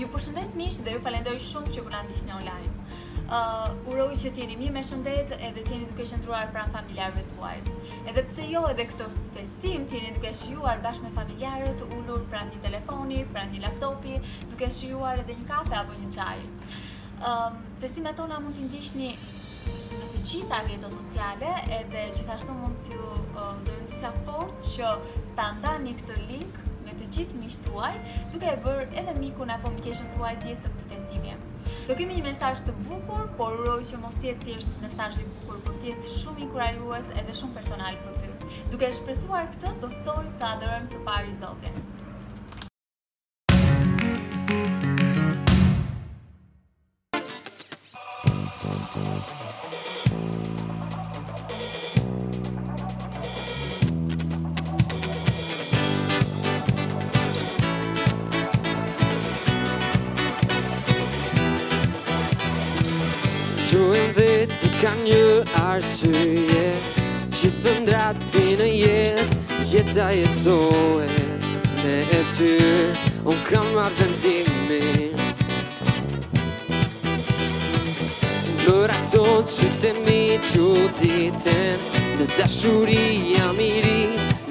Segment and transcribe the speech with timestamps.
[0.00, 2.70] Ju përshëndes mish dhe ju falenderoj shumë që po na ndiqni online.
[3.36, 3.40] Ë,
[3.92, 7.58] uroj që t'jeni mirë me shëndet edhe t'jeni duke qëndruar pranë familjarëve tuaj.
[8.08, 12.62] Edhe pse jo edhe këtë festim t'jeni duke shijuar bashkë me familjarët ulur pranë një
[12.64, 14.16] telefoni, pranë një laptopi,
[14.54, 16.38] duke shijuar edhe një kafe apo një çaj.
[16.46, 23.04] Festime festimet tona mund t'i ndiqni në të gjitha rrjetet sociale edhe gjithashtu mund t'ju
[23.04, 26.64] uh, ndojnë disa forcë që ta ndani këtë link
[27.14, 27.94] gjithë miqtë tuaj,
[28.32, 31.34] duke e bërë edhe mikun apo mikeshën tuaj pjesë të këtij festimi.
[31.88, 35.62] Do kemi një mesazh të bukur, por uroj që mos jetë thjesht mesazh i bukur,
[35.66, 38.60] por të jetë shumë inkurajues edhe shumë personal për ty.
[38.74, 41.82] Duke shpresuar këtë, do ftoj të adurojmë së pari Zotin.
[65.80, 66.64] arsyje
[67.36, 69.38] Që të ndratë në jetë
[69.70, 70.58] Jetë a
[71.80, 72.50] Me e ty
[73.24, 75.12] Unë kam më vendimi
[78.44, 80.18] Të më ratonë Së të mi
[80.50, 80.66] që
[81.00, 81.86] ditën
[82.20, 83.02] Në dashuri
[83.34, 83.96] jam i ri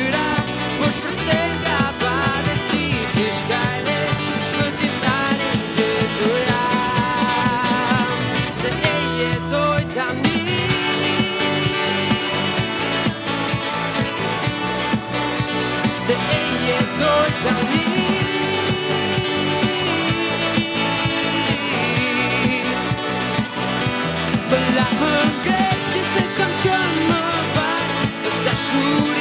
[28.70, 29.17] truly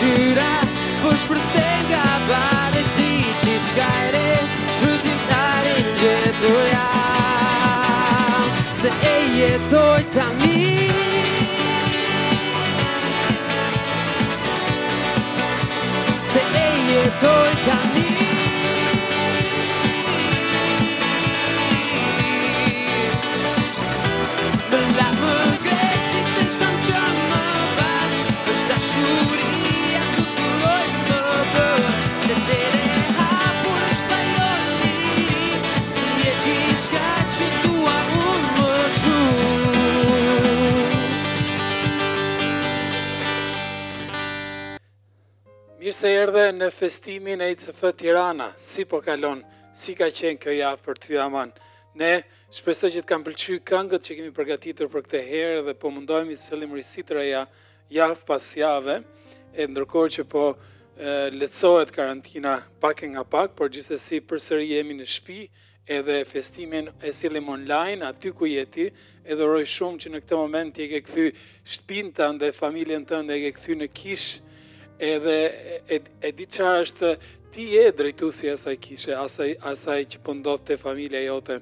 [0.00, 3.08] Për shpërt e nga pare si
[3.42, 4.30] që i shkajre
[4.76, 6.86] Shpërt i nga rinjë
[8.80, 11.54] Se e jetoj të amin
[16.32, 17.89] Se e jetoj të amin
[46.54, 49.42] në festimin e ICF Tirana, si po kalon,
[49.76, 51.52] si ka qenë kjo javë për ty aman.
[51.98, 52.08] Ne
[52.54, 56.36] shpresoj që të kam pëlqy këngët që kemi përgatitur për këtë herë dhe po mundohemi
[56.38, 57.44] të sëllim risitra ja,
[57.94, 58.98] javë pas jave,
[59.54, 60.44] e ndërkohë që po
[61.40, 65.40] letësohet karantina pak e nga pak, por gjithës si për jemi në shpi,
[65.90, 68.90] edhe festimin e sillim online aty ku jeti,
[69.24, 71.38] edhe uroj shumë që në këtë moment të e ke shpinta
[71.74, 74.49] shtëpinë tënde, familjen tënde e ke kthy në kishë,
[75.00, 75.54] edhe
[75.90, 77.14] e, e di qa është
[77.50, 81.60] ti e drejtu si asaj kishe, asaj, asaj që pëndot po të familja jote.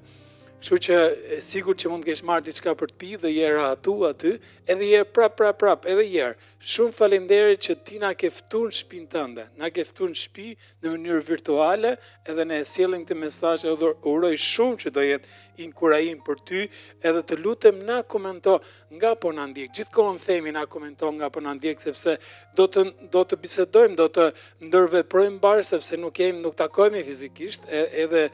[0.59, 0.95] Kështu që
[1.37, 4.33] e sigur që mund të kesh marrë diçka për të pi dhe jera atu, aty,
[4.67, 6.33] edhe jera prap, prap, prap, edhe jera.
[6.35, 6.49] Er.
[6.59, 10.49] Shumë falimderi që ti na keftu në shpin tënde, na keftu në shpi
[10.83, 11.95] në mënyrë virtuale,
[12.27, 13.61] edhe në e sielin të mesaj
[14.03, 16.61] uroj shumë që do jetë inkurajim për ty,
[17.07, 18.59] edhe të lutem na komento
[18.95, 22.17] nga po na ndjek, Gjithkohon themi na komento nga po na ndjek, sepse
[22.57, 22.85] do të,
[23.15, 24.29] do të bisedojmë, do të
[24.69, 27.69] ndërveprojmë barë, sepse nuk e nuk takojmë i fizikisht,
[28.05, 28.25] edhe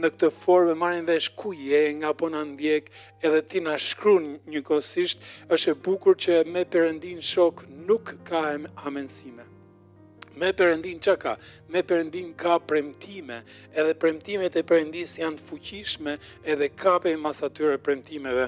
[0.00, 2.90] në këtë formë, marim vesh ku je nga po na ndjek,
[3.24, 4.18] edhe ti na shkru
[4.50, 5.18] një kosisht,
[5.54, 8.46] është e bukur që me përëndin shok nuk ka
[8.88, 9.49] amensime.
[10.40, 11.34] Me Perëndin çka ka?
[11.68, 13.42] Me Perëndin ka premtime,
[13.76, 16.14] edhe premtimet e Perëndis janë fuqishme
[16.52, 16.94] edhe ka
[17.24, 18.46] mas atyre premtimeve.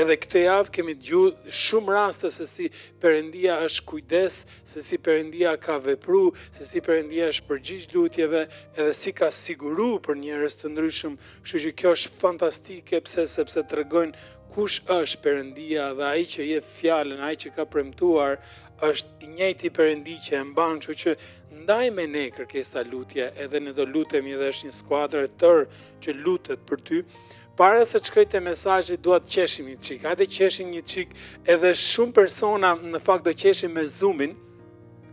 [0.00, 2.70] Edhe këtë javë kemi gjithë shumë raste se si
[3.02, 8.46] Perëndia është kujdes, se si Perëndia ka vepru, se si Perëndia është përgjigj lutjeve,
[8.80, 11.20] edhe si ka siguru për njerëz të ndryshëm.
[11.44, 14.16] Kështu që kjo është fantastike pse sepse tregojnë
[14.54, 18.36] kush është Perëndia dhe ai që jep fjalën, ai që ka premtuar,
[18.86, 21.14] është i njëjti Perëndi që e mban, kështu që
[21.62, 25.64] ndaj me ne kërkesa lutje, edhe ne do lutemi dhe është një skuadër e tërë
[26.06, 27.00] që lutet për ty.
[27.58, 30.06] Para se të shkoj te mesazhi, dua të qeshim një çik.
[30.06, 31.14] Hajde qeshim një çik
[31.54, 34.34] edhe shumë persona në fakt do qeshim me Zoomin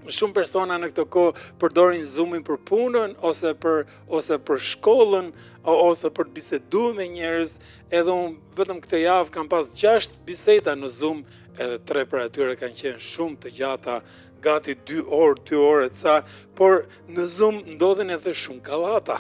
[0.10, 3.84] shumë persona në këtë kohë përdorin Zoom-in për punën ose për
[4.18, 5.30] ose për shkollën
[5.68, 7.58] ose për të biseduar me njerëz,
[7.94, 11.22] edhe un vetëm këtë javë kam pas 6 biseda në Zoom,
[11.60, 14.00] edhe tre prej atyre kanë qenë shumë të gjata,
[14.42, 16.16] gati 2 orë, 2 orë ca,
[16.58, 16.82] por
[17.12, 19.20] në Zoom ndodhen edhe shumë kallata.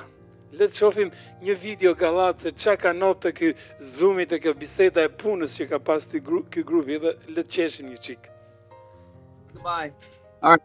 [0.51, 1.13] Le të shohim
[1.47, 5.55] një video gallat se çka ka notë ky Zoom i të kjo biseda e punës
[5.61, 8.27] që ka pas ti ky grupi dhe le të qeshin një çik.
[9.53, 9.95] Goodbye.
[10.43, 10.61] All right.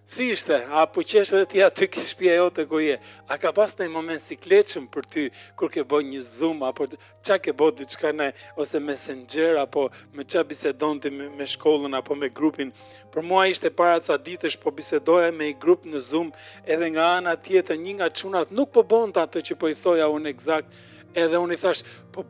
[0.06, 2.96] Si ishte, a po qesh edhe ti aty ke shtëpia jote ku je?
[3.32, 5.24] A ka pas një moment sikletshëm për ty
[5.58, 6.86] kur ke bën një zoom apo
[7.26, 8.28] çka ke bën diçka ne
[8.62, 12.70] ose Messenger apo me qa bisedon ti me, me shkollën apo me grupin?
[13.10, 16.30] Për mua ishte para ca ditësh po bisedoja me një grup në Zoom,
[16.62, 20.12] edhe nga ana tjetër një nga çunat nuk po bonte atë që po i thoja
[20.14, 20.70] unë eksakt,
[21.18, 21.84] edhe unë i thash,
[22.14, 22.24] po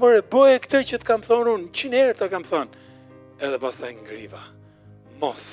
[0.00, 2.84] mëre, mërë, e këte që të kam thonë unë, qinë herë të kam thonë,
[3.44, 4.42] edhe pas taj ngriva,
[5.20, 5.48] mos,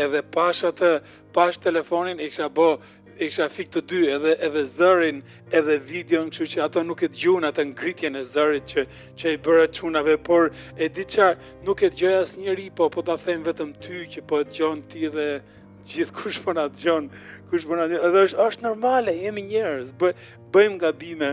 [0.00, 0.92] edhe pash atë,
[1.36, 2.74] pash telefonin, i kësha bo,
[3.22, 5.20] i kësha fik të dy, edhe, edhe zërin,
[5.54, 8.86] edhe videon, që që ato nuk e të gjunë, atë ngritjen e zërit që,
[9.20, 10.48] që i bërë të qunave, por
[10.82, 11.28] e di që
[11.68, 14.76] nuk e të gjoj asë po, po të them vetëm ty, që po e të
[14.94, 15.28] ti dhe
[15.82, 17.08] gjithë kush po na dëgjon,
[17.50, 18.04] kush po na dëgjon.
[18.06, 20.12] Edhe është është normale, jemi njerëz, bë,
[20.54, 21.30] bëjmë gabime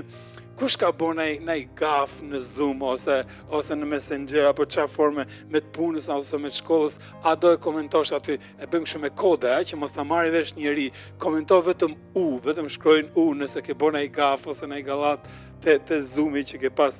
[0.59, 3.21] kush ka bërë nëj, nëj gaf në Zoom ose,
[3.56, 7.53] ose në Messenger apo qa forme me të punës ose me të shkollës, a do
[7.55, 10.89] e komentosh aty e bëm shumë e kode, eh, që mos ta marri vesh njëri,
[11.22, 15.31] komento vetëm u, vetëm shkrojnë u nëse ke bërë nëj gaf ose nëj galat
[15.63, 17.00] të, të Zoomi që ke pas.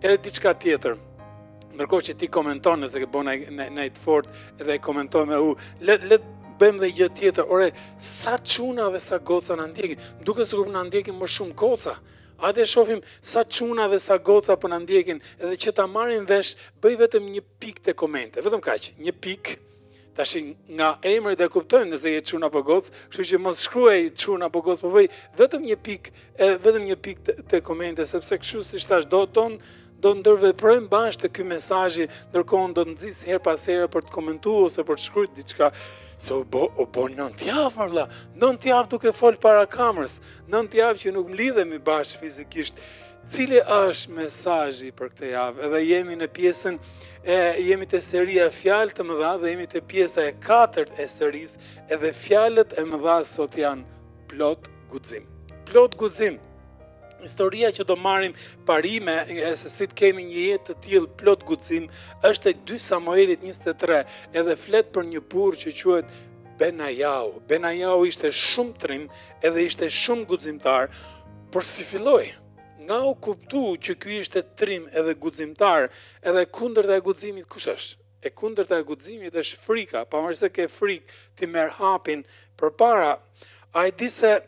[0.00, 0.96] Edhe diçka tjetër,
[1.76, 3.38] ndërkohë që ti komenton nëse ke bërë
[3.68, 5.52] nëj të fort edhe e komentoj me u,
[5.84, 6.28] letë let
[6.62, 7.48] bëjmë dhe gjë tjetër.
[7.52, 9.98] Ore, sa çuna dhe sa goca na ndjekin.
[10.24, 11.96] Duket sikur na ndjekin më shumë goca.
[12.38, 16.56] Ate shofim sa quna dhe sa goca për në ndjekin edhe që ta marrin vesh,
[16.82, 18.42] bëj vetëm një pik të komente.
[18.42, 19.52] Vetëm që një pik,
[20.14, 20.42] të ashtë
[20.78, 24.62] nga emri dhe kuptojnë nëse je quna për gocë, kështu që mos shkruaj quna për
[24.66, 28.62] gocë, për po bëj vetëm një pik, e, vetëm një pik të, komente, sepse kështu
[28.72, 29.58] si shtash do tonë,
[30.04, 34.04] do të ndërveprojmë bashkë të ky mesazhi, ndërkohë do të nxis her pas here për
[34.04, 35.70] të komentuar ose për të shkruar diçka
[36.24, 36.68] se u bo,
[37.08, 38.04] nën bo javë, më vla,
[38.64, 40.18] javë duke folë para kamërës,
[40.50, 42.80] nën të javë që nuk mlidhemi bashkë fizikisht,
[43.28, 46.80] cili është mesajji për këtë javë, edhe jemi në pjesën,
[47.24, 47.36] e,
[47.68, 51.56] jemi të seria fjalë të mëdha, dhe jemi të pjesa e katërt e seris,
[51.88, 55.62] edhe fjalët e mëdha sot janë plot gudzim, Plot guzim.
[55.70, 56.36] Plot guzim.
[57.22, 58.32] Historia që do marim
[58.66, 61.86] parime, e se si të kemi një jetë të tjilë plot gucim,
[62.26, 64.00] është e 2 Samuelit 23,
[64.34, 66.22] edhe fletë për një burë që quetë
[66.58, 67.30] Benajau.
[67.50, 69.06] Benajau ishte shumë trim,
[69.46, 70.90] edhe ishte shumë gucimtar,
[71.54, 72.24] për si filloj,
[72.86, 75.88] nga u kuptu që kjo ishte trim edhe gucimtar,
[76.22, 78.00] edhe kunder të e gucimit kush është?
[78.24, 82.22] E kunder të e gucimit është frika, pa mërëse ke frik të merë hapin
[82.58, 83.10] për para,
[83.76, 84.38] a i di se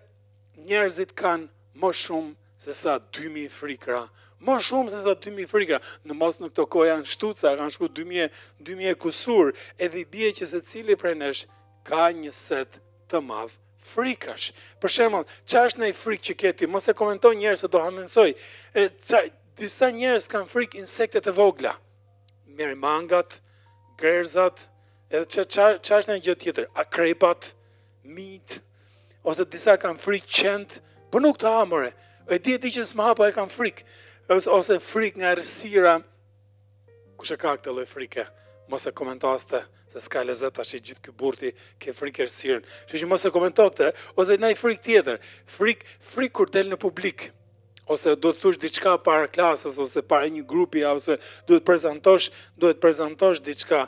[0.70, 4.06] njerëzit kanë më shumë, se sa 2.000 frikra,
[4.40, 7.88] më shumë se sa 2.000 frikra, në mos në këto kohë janë shtuca, kanë shku
[7.92, 8.28] 2.000,
[8.64, 11.44] 2000 kusur, edhe i bje që se cili prej nesh
[11.86, 12.78] ka një set
[13.12, 13.52] të madh
[13.92, 14.50] frikash.
[14.82, 18.30] Për shemën, që është nëjë frikë që keti, mos e komentoj njërë se do hamensoj,
[18.74, 18.86] e,
[19.60, 21.76] disa njërës kanë frikë insektet e vogla,
[22.56, 23.38] merimangat,
[24.00, 24.64] mangat,
[25.08, 27.50] edhe që qa, qa është gjithë tjetër, akrepat,
[28.02, 28.58] mit,
[29.26, 31.92] ose disa kanë frikë qëndë, për po nuk të amore,
[32.28, 33.84] E di e di që s'ma hapa e kam frik,
[34.28, 35.92] ose frik nga rësira,
[37.14, 38.24] ku që ka këtë loj frike,
[38.66, 39.46] mos e komentas
[39.86, 43.22] se s'ka lezeta që i gjithë këtë burti, ke frik e rësiren, që që mos
[43.22, 43.84] e komentok
[44.18, 47.28] ose e nëj frik tjetër, frik, frik kur del në publik,
[47.86, 52.32] ose do të thush diqka para klasës, ose para një grupi, ose do të prezentosh,
[52.58, 53.84] do të prezentosh diqka,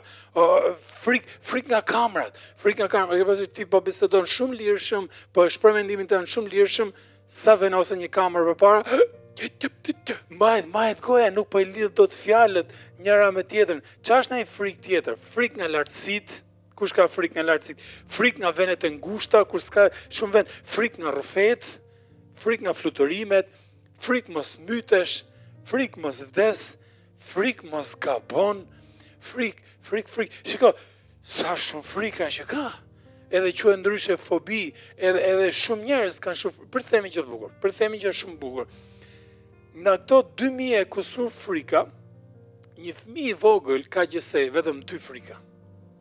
[1.03, 5.43] frik, frik nga kamrat, frik nga kamrat, e këpës ti po bisedon shumë lirshëm po
[5.43, 6.95] e shpërmendimin të shumë lirshëm
[7.29, 8.99] sa venose një kamër për para,
[10.41, 12.71] majt, majt, koja, nuk po i lidhë do të fjalët
[13.05, 13.81] njëra me tjetrën.
[14.01, 15.19] Qa është nëjë frik tjetër?
[15.21, 16.39] Frik nga lartësit,
[16.79, 17.83] kush ka frik nga lartësit?
[18.09, 21.69] Frik nga venet e ngushta, kur ka shumë ven, frik nga rëfet,
[22.41, 23.53] frik nga fluturimet,
[24.01, 25.21] frik mos mytesh,
[25.69, 26.65] frik mos vdes,
[27.29, 28.65] frik mos gabon,
[29.21, 30.73] frik, frik, frik, shiko,
[31.21, 32.67] sa shumë frik që ka?
[33.31, 34.61] edhe quhet ndryshe fobi,
[35.07, 38.01] edhe edhe shumë njerëz kanë shumë, për të themi që të bukur, për të themi
[38.03, 38.71] që është shumë bukur.
[39.83, 41.83] Në ato 2000 kusur frika,
[42.83, 45.37] një fëmijë i vogël ka gjithsej vetëm dy frika.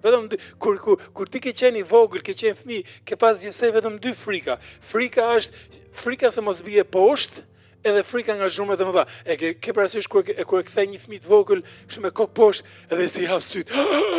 [0.04, 3.40] Vetëm dy, kur kur, kur ti ke qenë i vogël, ke qenë fëmijë, ke pas
[3.44, 4.54] gjithsej vetëm dy frika.
[4.92, 7.47] Frika është frika se mos bie poshtë
[7.88, 9.04] edhe frika nga zhurmët e mëdha.
[9.24, 12.10] E ke, ke parasysh kur e kur e kthej një fëmijë të vogël, kështu me
[12.14, 12.64] kok poshtë
[12.98, 13.66] dhe si hap syt.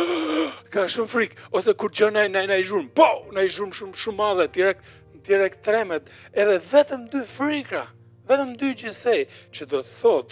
[0.74, 2.90] Ka shumë frik ose kur gjon ai në ai zhurmë.
[2.98, 4.82] Po, në ai shumë shumë madhe direkt
[5.30, 7.82] direkt tremet, edhe vetëm dy frikra,
[8.28, 9.22] vetëm dy gjësej
[9.52, 10.30] që do të thot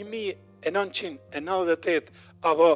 [0.00, 2.08] 1998
[2.48, 2.68] apo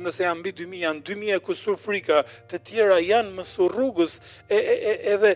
[0.00, 4.12] nëse janë mbi 2000 janë 2000 kusur frika, të tjera janë mësu rrugës
[4.48, 4.58] e, e,
[4.94, 5.30] e, edhe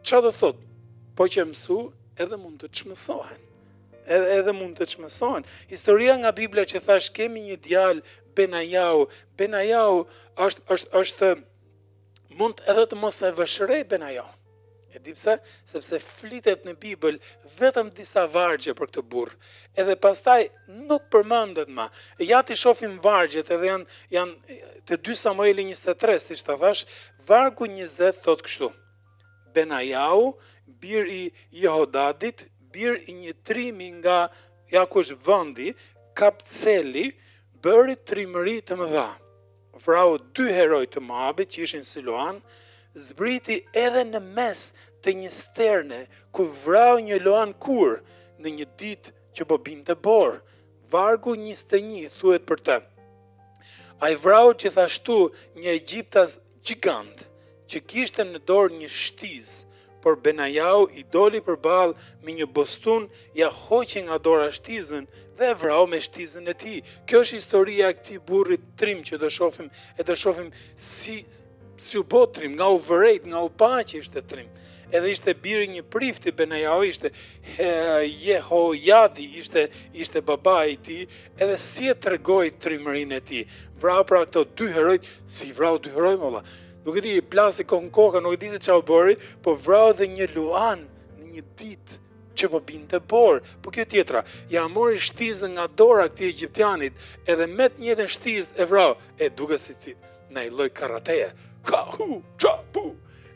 [0.00, 0.56] çfarë do thot?
[1.14, 1.78] Po që mësu
[2.16, 3.49] edhe mund të çmësohen
[4.10, 5.46] edhe, edhe mund të qmëson.
[5.70, 8.00] Historia nga Bibla që thash kemi një djal
[8.36, 9.06] Benajau,
[9.38, 10.02] Benajau
[10.46, 11.30] është është është
[12.40, 14.26] mund edhe të mos e vëshrej Benajau.
[14.90, 15.36] E di pse?
[15.70, 17.20] Sepse flitet në Bibël
[17.60, 19.30] vetëm disa vargje për këtë burr.
[19.78, 20.48] Edhe pastaj
[20.90, 21.84] nuk përmendet më.
[22.26, 24.58] Ja ti shohim vargjet edhe janë janë
[24.90, 26.86] të 2 Samueli 23, siç të thash,
[27.28, 28.72] vargu 20 thot kështu.
[29.54, 30.34] Benajau,
[30.82, 31.22] bir i
[31.62, 34.18] Jehodadit, bir i një trimi nga
[34.72, 35.72] jakush vëndi,
[36.18, 37.06] kapceli,
[37.62, 39.06] bëri trimëri të më dha.
[39.84, 42.38] Vrau dy heroj të mabit që ishin siluan,
[43.06, 44.64] zbriti edhe në mes
[45.02, 46.00] të një sterne,
[46.34, 48.00] ku vrau një loan kur,
[48.40, 50.40] në një dit që po bin të borë,
[50.92, 52.78] vargu një stenjë, thuet për të.
[54.00, 55.16] A i vrau që thashtu
[55.60, 57.26] një Egyptas gjigant,
[57.70, 59.58] që kishtë në dorë një shtizë,
[60.02, 65.06] por Benajau i doli për balë me një bostun, ja hoqin nga dora shtizën
[65.38, 66.74] dhe vrau me shtizën e ti.
[67.08, 71.18] Kjo është historia këti burrit trim që dëshofim, e dëshofim si,
[71.86, 74.48] si u botë trim, nga u vërejt, nga u pa që ishte trim.
[74.90, 77.12] Edhe ishte birë një prifti, Benajau ishte
[77.56, 77.72] he,
[78.24, 81.04] jeho jadi, ishte, ishte baba i ti,
[81.38, 83.44] edhe si e tregoj trimërin e ti.
[83.80, 86.42] Vrau pra këto dy herojt, si vrau dy herojt më vla.
[86.84, 89.14] Nuk e di i plan si kon koka, nuk e di se ç'a u bëri,
[89.42, 90.80] po vrau dhe një luan
[91.18, 91.98] në një ditë
[92.38, 93.34] që po binte bor.
[93.62, 94.22] Po kjo tjetra,
[94.54, 96.94] ja mori shtizën nga dora këti egyptianit,
[97.30, 98.92] edhe me të njëjtën shtizë e vrau,
[99.24, 99.92] e duke si ti
[100.32, 101.28] në i lloj karateje.
[101.68, 102.86] Ka hu, qa pu.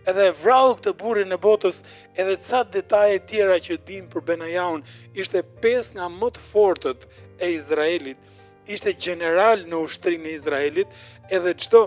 [0.09, 1.83] Edhe e vrau këtë burrin në botës,
[2.21, 4.83] edhe ca detaje tjera që din për Benajaun,
[5.21, 7.05] ishte pesë nga më të fortët
[7.45, 8.31] e Izraelit
[8.73, 10.93] ishte general në ushtrinë e Izraelit,
[11.37, 11.85] edhe çdo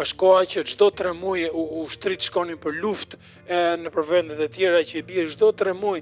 [0.00, 4.80] është koha që çdo 3 muaj u shtrit shkonin për luftë në provendet e tjera
[4.90, 6.00] që i bie çdo 3 muaj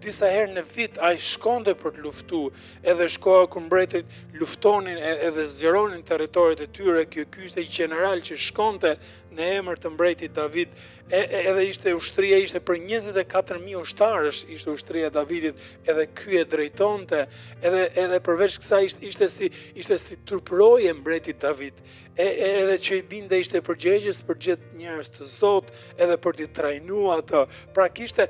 [0.00, 2.52] disa herë në vit ai shkonte për të luftuar,
[2.88, 7.02] edhe shkoa ku mbretërit luftonin edhe zgjeronin territoret e tyre.
[7.12, 8.94] Ky ky ishte gjeneral që shkonte
[9.36, 10.72] në emër të mbretit David,
[11.12, 16.40] e, e, edhe ishte ushtria ishte për 24000 ushtarësh, ishte ushtria e Davidit, edhe ky
[16.40, 17.26] e drejtonte,
[17.62, 19.50] edhe edhe përveç kësaj ishte, ishte si
[19.84, 21.82] ishte si trupëroi e mbretit David
[22.20, 26.48] e edhe që i binde ishte përgjegjës për gjithë njerëz të Zot, edhe për t'i
[26.58, 27.44] trajnuar ato.
[27.76, 28.26] Pra kishte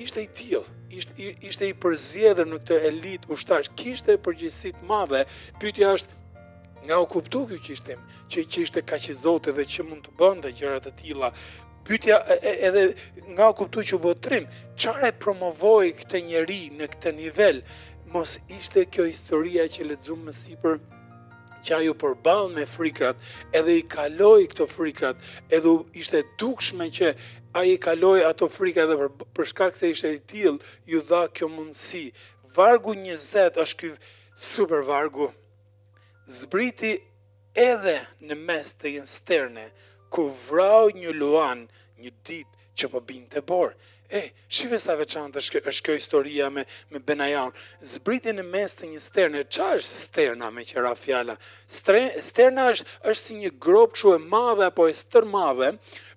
[0.00, 0.60] ishte i tillë,
[0.96, 5.22] ishte ishte i përzjedhur në këtë elit ushtash, kishte përgjegjësi të madhe.
[5.60, 6.22] Pyetja është
[6.86, 10.52] nga u kuptu kjo qishtim, që qishte ka që zote dhe që mund të bënde
[10.58, 11.32] gjërat të tila,
[11.88, 12.84] pytja edhe
[13.32, 14.46] nga u kuptu që u trim,
[14.78, 17.62] qare promovoj këtë njeri në këtë nivel,
[18.14, 20.78] mos ishte kjo historia që le dzumë më sipër,
[21.66, 23.16] që a ju përbal me frikrat,
[23.50, 25.18] edhe i kaloi këto frikrat,
[25.50, 27.16] edhe ishte dukshme që
[27.56, 31.22] a i kaloj ato frika edhe për, për shkak se ishe i tjil, ju dha
[31.32, 32.10] kjo mundësi.
[32.56, 33.96] Vargu 20 është kjo
[34.36, 35.30] super vargu.
[36.26, 36.96] Zbriti
[37.54, 39.68] edhe në mes të jenë sterne,
[40.12, 43.72] ku vrau një luan një dit që po bin të borë.
[44.06, 46.62] E, shive sa veçant është, është kjo historia me,
[46.94, 47.50] me Benajan.
[47.82, 50.84] Zbriti në mes të një sterne, qa është sterna me fjala?
[50.90, 51.34] rafjala?
[52.28, 55.72] Sterna është, është si një grobë që e madhe apo e stër madhe,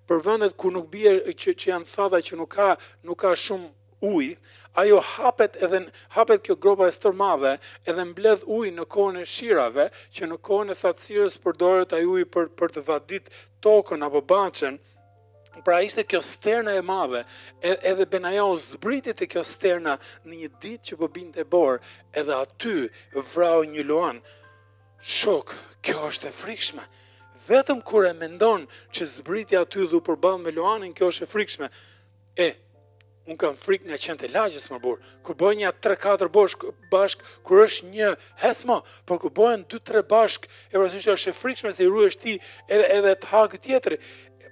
[0.10, 2.70] për vendet ku nuk bie që, që janë thadha që nuk ka
[3.08, 4.36] nuk ka shumë ujë,
[4.82, 5.82] ajo hapet edhe
[6.16, 7.52] hapet kjo gropa e stërmadhe
[7.92, 9.86] edhe mbledh ujë në kohën e shirave
[10.18, 13.30] që në kohën e thatësirës përdoret ai uji për për të vadit
[13.68, 14.80] tokën apo baçën
[15.68, 17.22] pra ishte kjo sterna e madhe
[17.74, 22.40] edhe Benaja u zbriti kjo sterna në një ditë që përbinte po e borë edhe
[22.40, 22.78] aty
[23.34, 24.24] vrau një luan
[25.18, 25.54] shok,
[25.86, 26.86] kjo është e frikshme
[27.50, 31.70] vetëm kur e mendon që zbriti aty dhu përbal me Luanin, kjo është e frikshme.
[32.46, 32.50] E,
[33.30, 34.80] unë kam frik nga qente lagjës më
[35.26, 38.14] kur bën ja 3-4 bashk, bashk, kur është një
[38.46, 42.38] hethma, por kur bën 2-3 bashk, e rësysh është e frikshme se i ru ti
[42.70, 44.00] edhe, edhe të hagë tjetër.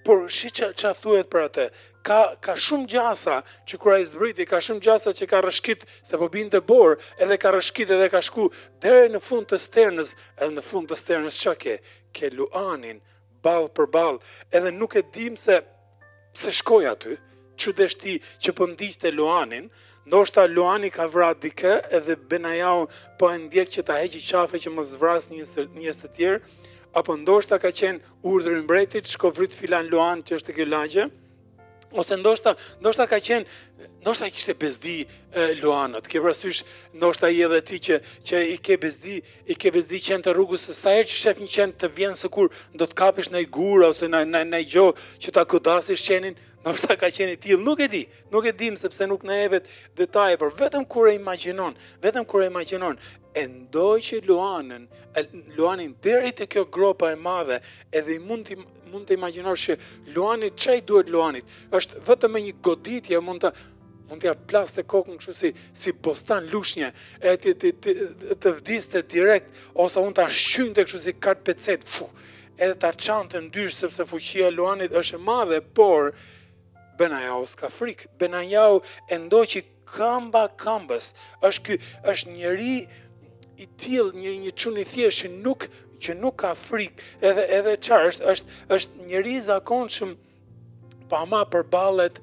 [0.08, 0.90] por shi që, që
[1.32, 1.64] për atë,
[2.08, 6.16] ka, ka shumë gjasa që kura i zbriti, ka shumë gjasa që ka rëshkit se
[6.18, 8.48] po binte borë, edhe ka rëshkit edhe ka shku
[8.80, 11.76] deri në fund të sternës, edhe në fund të sternës çka ke,
[12.18, 13.00] ke Luanin,
[13.46, 14.20] balë për balë,
[14.58, 15.60] edhe nuk e dim se,
[16.38, 17.18] se shkoj aty,
[17.62, 19.70] që deshti po që pëndiste Luanin,
[20.08, 22.84] ndoshta Luani ka vrat dike, edhe Benajau
[23.20, 26.42] po e ndjek që ta heqi qafe që më zvras njës të tjerë,
[27.00, 31.08] apo ndoshta ka qenë urdhërin mbretit, shko vrit filan Luan që është të kjo lagje,
[31.92, 33.46] ose ndoshta ndoshta ka qen
[34.02, 35.08] ndoshta i kishte bezdi
[35.62, 36.08] Luanët.
[36.10, 36.64] Ke parasysh
[36.96, 37.96] ndoshta i edhe ti që
[38.28, 41.50] që i ke bezdi, i ke bezdi qen të rrugës së sa që shef një
[41.56, 44.88] qen të vjen sikur do të kapish në gur ose në në në gjò
[45.24, 46.34] që ta kodasish qenin,
[46.66, 48.02] ndoshta ka qen i tillë, nuk e di.
[48.34, 52.44] Nuk e dim sepse nuk na jepet detaje, por vetëm kur e imagjinon, vetëm kur
[52.44, 52.98] e imagjinon
[53.38, 54.88] e ndoj që Luanën,
[55.56, 57.62] Luanin deri te kjo gropa e madhe,
[57.94, 58.50] edhe i mund
[58.92, 59.78] mund të imaginosh që
[60.16, 61.46] Luani çaj duhet Luanit.
[61.78, 63.52] Është vetëm një goditje mund të
[64.08, 65.50] mund plas të kokën kështu si
[65.82, 66.90] si bostan lushnje
[67.28, 67.72] e të,
[68.42, 69.50] të vdiste direkt
[69.84, 72.08] ose un ta të kështu si kart pecet fu
[72.64, 76.12] edhe ta të ndyshë sepse fuqia e Luanit është e madhe por
[77.00, 78.76] Benajau s'ka frik Benajau
[79.14, 81.06] e ndoqi këmba këmbës
[81.50, 81.76] është ky
[82.14, 82.78] është njëri
[83.58, 85.66] i tjilë, një një çun i thjeshtë nuk
[86.02, 90.16] që nuk ka frikë, edhe edhe çfarë është, është është njëri i zakonshëm
[91.12, 92.20] pa ma përballet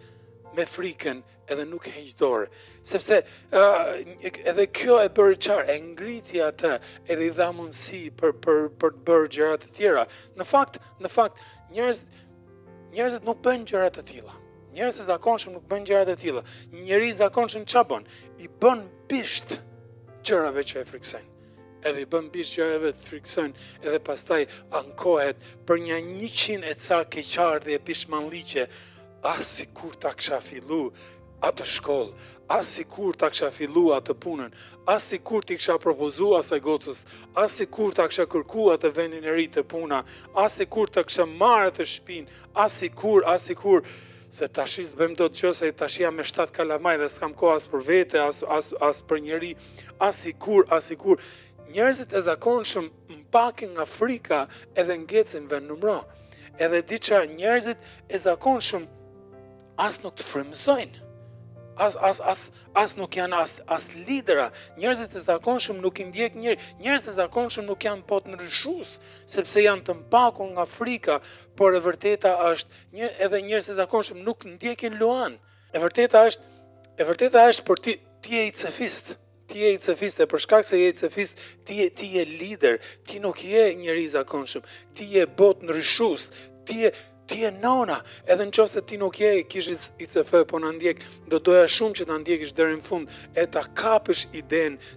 [0.57, 2.47] me frikën edhe nuk heq dorë,
[2.87, 3.89] sepse uh,
[4.31, 6.77] edhe kjo e bërë çfarë, e ngriti atë,
[7.11, 10.07] edhe i dha mundësi për për për të bërë gjëra të tjera.
[10.39, 11.43] Në fakt, në fakt
[11.75, 12.05] njerëz
[12.95, 14.39] njerëzit nuk bën gjëra të tilla.
[14.75, 16.43] Njerëz e zakonshëm nuk bën gjëra të tilla.
[16.73, 18.09] Një njeri i zakonshëm çfarë bën?
[18.47, 19.59] I bën bisht
[20.25, 21.34] gjërave që e friksojnë
[21.85, 24.45] edhe i bën bish gjërave të friksojn, edhe pastaj
[24.79, 28.67] ankohet për një njëqin e ca keqar dhe e pishman liqe,
[29.25, 29.35] a
[29.77, 30.85] kur ta kësha fillu
[31.45, 32.11] atë shkoll,
[32.53, 32.59] a
[32.93, 34.51] kur ta kësha fillu atë punën,
[34.89, 34.97] a
[35.29, 37.05] kur ti kësha propozu asaj gocës,
[37.37, 40.03] a kur ta kësha kërku atë vendin e ri të puna,
[40.41, 42.29] a kur ta kësha marrë të shpin,
[42.65, 43.81] a si kur, a kur,
[44.35, 47.69] se tashi bëjmë do të qësë, tashi jam me 7 kalamaj dhe s'kam ko asë
[47.71, 49.53] për vete, as, as, as për njeri,
[50.03, 50.11] a
[50.43, 51.21] kur, a kur,
[51.73, 54.41] njerëzit e zakonshëm mpakin nga frika
[54.75, 56.03] edhe ngecin vend numra.
[56.61, 58.85] Edhe di që njerëzit e zakonshëm
[59.87, 61.01] as nuk të frimzojnë,
[61.85, 62.41] as, as, as,
[62.79, 67.67] as nuk janë as, as lidera, njerëzit e zakonshëm nuk indjek njerë, njerëzit e zakonshëm
[67.71, 68.39] nuk janë pot në
[69.35, 71.19] sepse janë të mpaku nga frika,
[71.59, 75.41] por e vërteta është, një edhe njerëzit e zakonshëm nuk ndjekin luan,
[75.75, 76.45] e vërteta është,
[76.99, 80.43] e vërteta është për ti, ti e i cefistë, ti je i cefist e për
[80.45, 84.13] shkak se je i cefist, ti je, ti je lider, ti nuk je njëri i
[84.15, 84.63] zakonshëm,
[84.97, 86.31] ti je bot në rëshus,
[86.67, 86.93] ti je,
[87.29, 89.69] ti je nona, edhe në qo se ti nuk je kish
[90.01, 93.13] i cef e po në ndjek, do doja shumë që të ndjek ish në fund,
[93.37, 94.43] e ta kapish i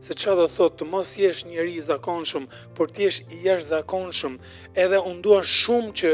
[0.03, 3.63] se që do thotë, të mos jesh njëri i zakonshëm, por ti jesh i jesh
[3.73, 4.39] zakonshëm,
[4.75, 6.11] edhe undua shumë që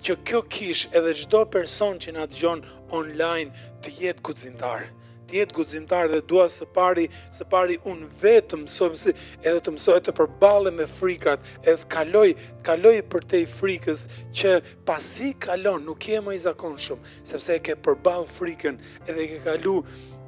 [0.00, 2.54] që kjo kish edhe gjdo person që nga të
[2.96, 3.52] online
[3.84, 4.88] të jetë kuzintarë
[5.30, 9.10] të jetë dhe dua së pari së pari un vetë mësojmë si
[9.46, 12.28] edhe të mësoj të përballem me frikrat, edhe kaloj,
[12.66, 14.04] kaloj për te frikës
[14.40, 14.56] që
[14.88, 16.98] pasi kalon nuk je më i zakonshëm,
[17.30, 19.76] sepse e ke përball frikën edhe ke kalu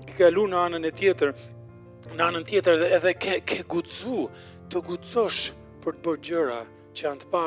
[0.08, 1.34] ke kalu në anën e tjetër,
[2.14, 4.28] në anën tjetër edhe, ke ke guxu,
[4.70, 5.50] të guxosh
[5.82, 6.60] për të bërë gjëra,
[6.92, 7.44] që janë të pa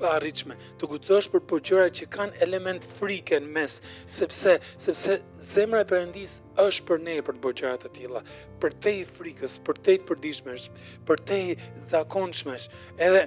[0.00, 3.76] pa të guxosh për përgjëra që kanë element frike në mes,
[4.12, 5.16] sepse, sepse
[5.52, 8.22] zemra e perëndis është për ne për të bërgjëra të tila,
[8.62, 10.68] për te i frikës, për te i përdishmesh,
[11.08, 11.56] për te i
[11.92, 13.26] zakonshmesh, edhe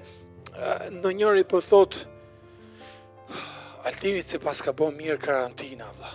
[1.00, 2.02] në njëri për po thot,
[3.86, 6.14] altini se pas ka bo mirë karantina, vla.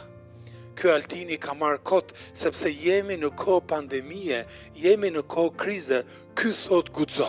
[0.81, 4.39] Ky altini ka marrë kot, sepse jemi në kohë pandemie,
[4.81, 6.03] jemi në kohë krize,
[6.39, 7.29] ky thot guxo.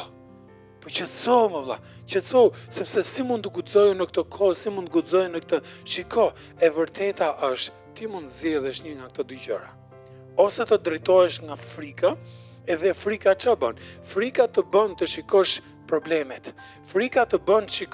[0.82, 1.76] Po qëtëso, më vla,
[2.10, 2.42] qëtëso,
[2.74, 5.60] sepse si mund të gudzoju në këto kohë, si mund të gudzoju në këto
[5.94, 6.24] shiko,
[6.66, 9.70] e vërteta është, ti mund të zjedhesh një nga këto dy gjëra.
[10.42, 12.16] Ose të drejtojsh nga frika,
[12.66, 13.86] edhe frika që bënë?
[14.16, 15.60] Frika të bënë të shikosh
[15.92, 16.52] problemet.
[16.88, 17.88] Frika të bën që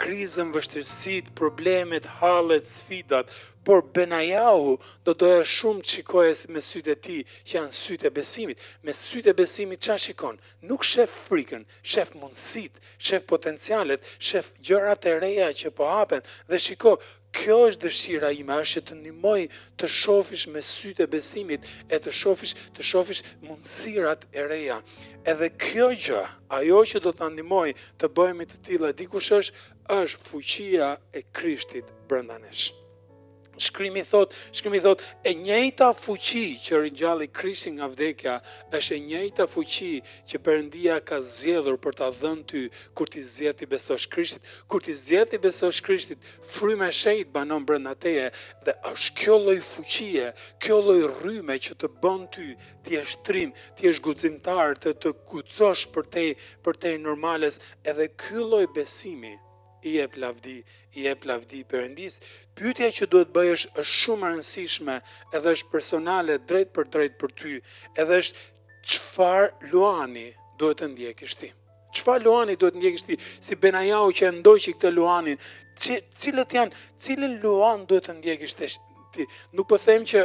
[0.00, 3.28] krizën vështirësitë, problemet, halet, sfidat,
[3.66, 4.76] por Benajahu
[5.08, 8.62] do të e shumë që me sytë e ti, që janë sytë e besimit.
[8.84, 10.40] Me sytë e besimit që shikon?
[10.68, 16.60] Nuk shef frikën, shef mundësit, shef potencialet, shef gjërat e reja që po hapen, dhe
[16.64, 16.96] shiko,
[17.34, 19.40] Kjo është dëshira ime, është të ndihmoj
[19.80, 24.76] të shohësh me sytë e besimit e të shohësh të shohësh mundësirat e reja.
[25.32, 26.22] Edhe kjo gjë,
[26.60, 27.66] ajo që do të ndihmoj
[27.98, 32.70] të bëhemi të tilla dikush është është fuqia e Krishtit brenda nesh.
[33.58, 38.34] Shkrimi thot, shkrimi thot, e njëjta fuqi që ringjalli Krishtin nga vdekja,
[38.74, 39.92] është e njëjta fuqi
[40.30, 42.62] që Perëndia ka zgjedhur për ta dhënë ty
[42.98, 46.18] kur ti zgjedh ti besosh Krishtit, kur ti zgjedh ti besosh Krishtit,
[46.54, 48.30] fryma e shenjtë banon brenda teje
[48.66, 52.48] dhe është kjo lloj fuqie, kjo lloj rryme që të bën ty
[52.84, 56.26] ti e shtrim, ti e zguzimtar të të kucosh për te
[56.64, 59.36] për te normales edhe ky lloj besimi
[59.84, 60.62] i jep lavdi,
[60.98, 62.20] i e plavdi përëndis,
[62.56, 64.96] pyetja që duhet bëjë është shumë rëndësishme
[65.36, 67.54] edhe është personale drejt për drejt për ty,
[68.04, 68.44] edhe është
[68.90, 70.26] qëfar luani
[70.60, 71.50] duhet të ndjekisht ti.
[71.94, 75.38] Qëfar luani duhet të ndjekisht ti, si Benajau që e ndoj që i këtë luanin,
[75.78, 78.64] cilët janë, cilën luan duhet të ndjekisht
[79.16, 79.28] ti.
[79.54, 80.24] Nuk po them që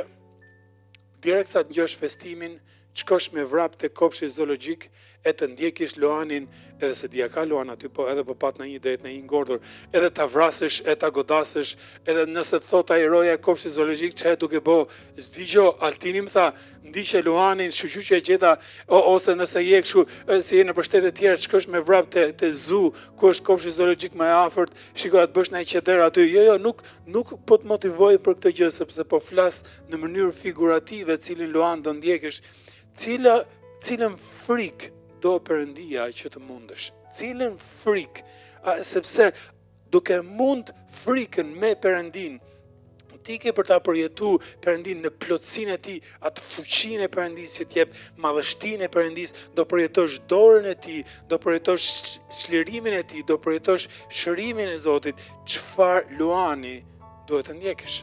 [1.24, 2.58] direkt sa të njësh festimin,
[2.98, 4.88] qëkosh me vrap të kopshi zoologjik
[5.28, 6.46] e të ndjekish Luanin
[6.80, 9.26] edhe se dija ka Luan aty po edhe po pat në një dhejt në një
[9.28, 9.58] ngordur
[9.94, 11.74] edhe ta vrasësh, e ta godasësh
[12.08, 14.78] edhe nëse të thot a i roja kopshi zoologjik që e duke bo
[15.26, 16.46] zdiqo, altinim tha
[16.88, 18.54] ndiqe Luanin shuqy që e gjitha
[18.88, 20.06] ose nëse je këshu
[20.48, 22.82] si e në pështetet tjera qëkosh me vrap të, zu
[23.20, 26.56] ku është kopshi zoologjik me afert shiko atë bësh në e qeder aty jo jo
[26.64, 26.80] nuk,
[27.18, 31.84] nuk po të motivoj për këtë gjë sepse po flas në mënyrë figurative cilin Luan
[31.86, 32.40] do ndjekish
[33.00, 33.40] cila,
[33.86, 34.90] cilën frik
[35.24, 38.22] do përëndia që të mundësh, cilën frik,
[38.68, 39.30] a, sepse
[39.92, 42.38] duke mund frikën me përëndin,
[43.30, 44.30] ti ke për ta përjetu
[44.64, 49.66] përëndin në plotësin e ti, atë fuqin e përëndis që t'jep, madhështin e përëndis, do
[49.70, 50.98] përjetosh dorën e ti,
[51.30, 51.90] do përjetosh
[52.40, 53.90] shlirimin e ti, do përjetosh
[54.22, 55.20] shërimin e Zotit,
[55.52, 56.80] qëfar luani
[57.30, 58.00] duhet të ndjekësh.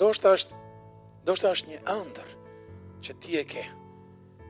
[0.00, 0.58] Do është ashtë,
[1.24, 2.36] do është ashtë një andër
[3.06, 3.66] që ti e ke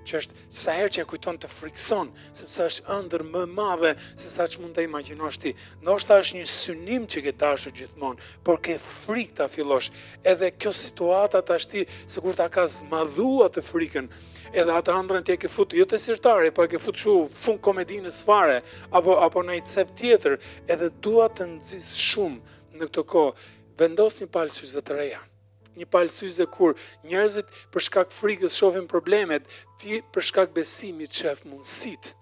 [0.08, 4.30] që është sa herë që e kujton të frikson, sepse është ëndër më madhe se
[4.32, 5.52] sa që mund të imagjinosh ti.
[5.84, 9.90] Ndoshta është një synim që ke dashur gjithmonë, por ke frikë ta fillosh.
[10.32, 14.10] Edhe kjo situata tash se sikur ta ka zmadhuar të frikën.
[14.56, 17.40] Edhe atë ëndrën ti e ke futur jo të sirtare, po e ke futur shumë
[17.44, 18.62] fun komedinë sfare
[18.96, 20.38] apo apo në një cep tjetër,
[20.72, 23.50] edhe dua të nxis shumë në këtë kohë.
[23.78, 25.20] Vendos një palë syze të reja
[25.78, 26.76] një palësyze kur
[27.08, 29.48] njerëzit për shkak frikës shohin problemet,
[29.80, 32.14] ti për shkak besimit shef mundësit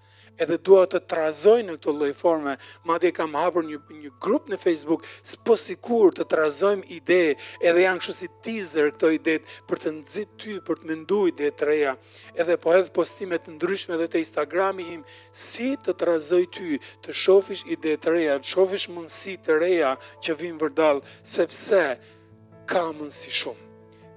[0.45, 2.53] edhe dua të trazoj në këto lloj forme,
[2.85, 7.21] madje kam hapur një një grup në Facebook, s'po sikur të trazojmë ide,
[7.65, 9.39] edhe janë kështu si teaser këto ide
[9.71, 11.95] për të nxit ty, për të menduar ide të reja.
[12.37, 17.17] Edhe po hedh postime të ndryshme edhe te Instagrami im, si të trazoj ty, të
[17.23, 21.01] shofish ide të reja, të shofish mundësi të reja që vinë vërdall,
[21.39, 21.83] sepse
[22.67, 23.63] kamën si shumë.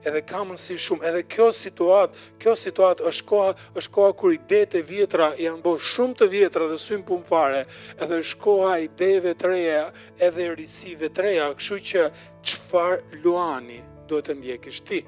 [0.07, 4.79] Edhe kamën si shumë, edhe kjo situat, kjo situat është koha, është koha kur idetë
[4.87, 7.65] vjetra janë bërë shumë të vjetra dhe pun fare,
[7.99, 9.81] edhe është koha e ideve të reja,
[10.29, 12.07] edhe e risive të reja, kështu që
[12.51, 15.01] çfarë luani duhet të ndjekësh ti?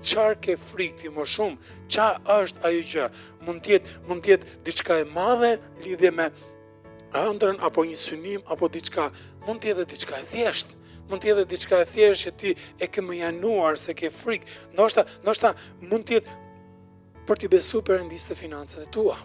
[0.00, 1.56] Çfarë ke frikti më shumë?
[1.92, 2.08] Ç'a
[2.38, 3.06] është ajo gjë?
[3.44, 5.52] Mund të jetë, mund të jetë diçka e madhe
[5.84, 6.30] lidhje me
[7.18, 9.10] ëndrën apo një synim apo diçka,
[9.44, 10.77] mund të jetë edhe diçka e thjeshtë
[11.08, 12.50] mund të jetë diçka e thjeshtë që ti
[12.84, 14.46] e ke më januar se ke frikë.
[14.76, 15.54] Ndoshta, ndoshta
[15.88, 16.36] mund të jetë
[17.28, 19.16] për të besuar perëndisë të financave tua.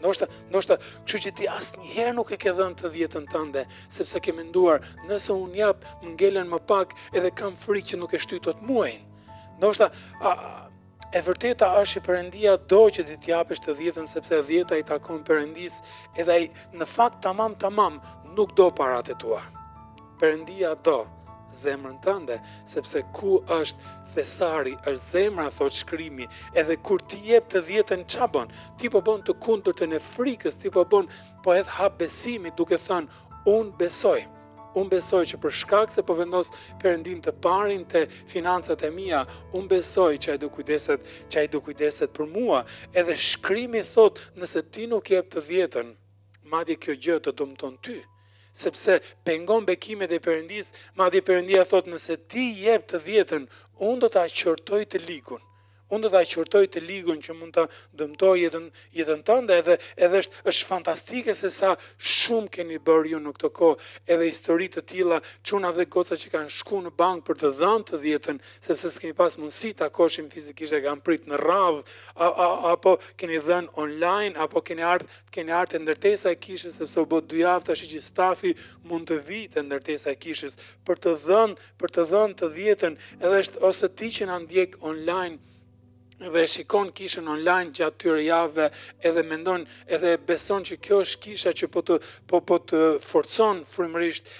[0.00, 0.76] Ndoshta, ndoshta,
[1.08, 3.62] kështu që ti asnjëherë nuk e ke dhënë të dhjetën tënde,
[3.96, 8.12] sepse ke menduar, nëse un jap, më ngelen më pak edhe kam frikë që nuk
[8.12, 9.00] e shtyt dot muajin.
[9.56, 9.88] Ndoshta,
[10.20, 10.30] a,
[11.16, 14.84] e vërteta është që Perëndia do që ti të japësh të dhjetën sepse dhjeta i
[14.92, 15.80] takon Perëndis,
[16.20, 16.44] edhe ai
[16.76, 17.96] në fakt tamam tamam
[18.36, 19.40] nuk do paratë tua
[20.20, 20.98] përëndia do
[21.60, 22.36] zemrën tënde,
[22.70, 26.26] sepse ku është thesari, është zemra, thot shkrimi,
[26.60, 30.58] edhe kur ti jep të djetën qabon, ti po bon të kundur të në frikës,
[30.62, 31.10] ti po bon,
[31.44, 33.20] po edhe ha besimi duke thënë,
[33.56, 34.20] unë besoj,
[34.78, 36.50] unë besoj që për shkak se po vendos
[36.82, 39.22] përëndin të parin të financat e mia,
[39.54, 42.62] unë besoj që a i du kujdeset, që a i du kujdeset për mua,
[42.94, 45.94] edhe shkrimi thot, nëse ti nuk jep të djetën,
[46.54, 48.00] madje kjo gjë të dëmton ty,
[48.62, 48.92] sepse
[49.28, 50.66] pengon bekimet e përëndis,
[50.98, 53.42] ma dhe përëndia thot, nëse ti jebë të djetën,
[53.88, 55.42] unë do të qortoj të likun.
[55.92, 57.64] Unë do ta qortoj të ligun që mund ta
[58.00, 59.74] dëmtoj jetën jetën tënde edhe
[60.06, 61.74] edhe është është fantastike se sa
[62.12, 66.32] shumë keni bërë ju në këtë kohë edhe histori të tilla çuna dhe goca që
[66.32, 70.30] kanë shku në bank për të dhënë të dhjetën sepse s'kemi pas mundësi ta koshim
[70.32, 71.84] fizikisht e kanë prit në radh
[72.72, 77.20] apo keni dhënë online apo keni ardh keni ardhë ndërtesa e kishës sepse u bë
[77.34, 78.54] dy javë tash që stafi
[78.88, 80.56] mund të vijë te ndërtesa e kishës
[80.88, 84.80] për të dhënë për të dhënë të dhjetën edhe është ose ti që na ndjek
[84.92, 85.52] online
[86.32, 88.66] dhe shikon kishën online gjatë atyre javëve
[89.08, 91.98] edhe mendon edhe beson që kjo është kisha që po të
[92.30, 94.30] po po të forcon frymërisht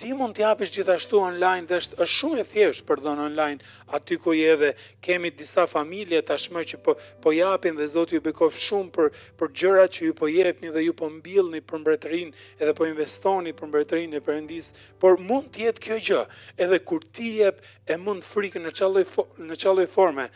[0.00, 4.18] ti mund të japësh gjithashtu online dhe është shumë e thjeshtë për dhon online aty
[4.24, 4.72] ku je dhe
[5.06, 9.08] kemi disa familje tashmë që po po japin dhe Zoti ju bekof shumë për
[9.40, 13.52] për gjërat që ju po jepni dhe ju po mbillni për mbretërinë edhe po investoni
[13.56, 16.24] për mbretërinë e Perëndis por mund të jetë kjo gjë
[16.66, 19.06] edhe kur ti jep e mund frikën në çalloj
[19.48, 20.28] në çalloj forme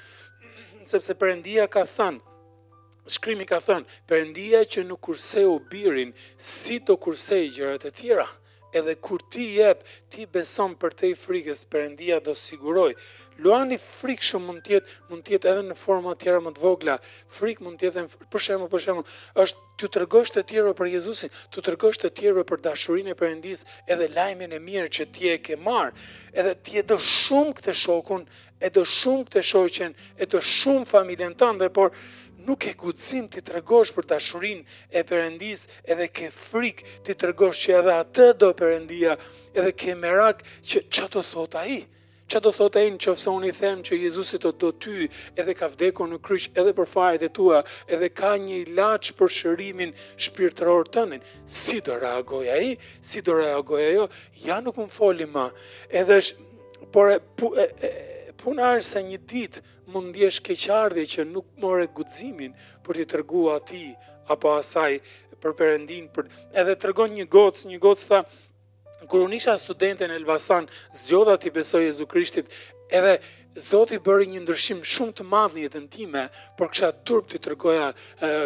[0.90, 2.20] sepse përëndia ka thënë,
[3.16, 7.94] shkrimi ka thënë, përëndia që nuk kurse u birin, si të kurse i gjërat e
[7.98, 8.26] tjera,
[8.76, 9.80] edhe kur ti jep,
[10.12, 12.90] ti beson për te i frikës, përëndia do siguroj.
[13.40, 16.98] Luani frikë shumë mund tjetë, mund tjetë edhe në forma tjera më të vogla,
[17.32, 19.04] frikë mund tjetë edhe, për shemë, për shemë,
[19.44, 23.64] është të tërgësht të tjero për Jezusin, të tërgësht të tjero për dashurin e përëndis,
[23.94, 25.94] edhe lajmin e mirë që ti e ke marë,
[26.34, 28.26] edhe e do shumë këtë shokun,
[28.58, 31.92] e do shumë këtë shoqen, e do shumë familjen tënde, por
[32.48, 34.64] nuk e të ti tregosh për dashurinë
[34.98, 39.14] e Perëndis, edhe ke frik të tregosh që edhe atë do Perëndia,
[39.54, 41.84] edhe ke merak që ç'a do thot ai.
[42.28, 45.06] Ç'a do thot ai nëse unë i them që Jezusi do të do ty,
[45.40, 49.32] edhe ka vdekur në kryq edhe për fajet e tua, edhe ka një ilaç për
[49.36, 49.94] shërimin
[50.26, 51.22] shpirtëror tëndin.
[51.48, 52.74] Si do reagoj ai?
[53.00, 54.10] Si do reagoj ajo?
[54.44, 55.46] Ja nuk më foli më.
[56.02, 56.20] Edhe
[56.92, 57.90] por e, e, e
[58.38, 59.58] punë se një dit
[59.90, 62.54] mund ndjesh keqardhe që nuk more gudzimin
[62.86, 63.82] për të tërgu ati
[64.32, 64.98] apo asaj
[65.42, 66.26] për përëndin, për...
[66.60, 68.18] edhe tërgon një gocë, një gocë tha,
[69.08, 70.66] kur unisha studentën e Elbasan,
[70.98, 72.48] zgjodha ti i besoj Jezu Krishtit,
[72.90, 73.20] edhe
[73.58, 76.20] Zoti bëri një ndryshim shumë të madh në jetën time,
[76.58, 77.88] por kisha turp të tregoja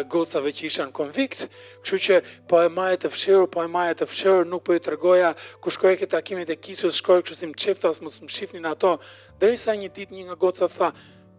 [0.09, 1.43] gocave që ishin konvikt,
[1.85, 2.17] kështu që
[2.49, 5.73] po e maja të fshirë, po e maja të fshirë, nuk po i tregoja ku
[5.75, 8.95] shkoi këta takimet e kishës, shkoi kështu si mçeftas mos më shifnin ato,
[9.41, 10.89] derisa një ditë një nga gocat tha,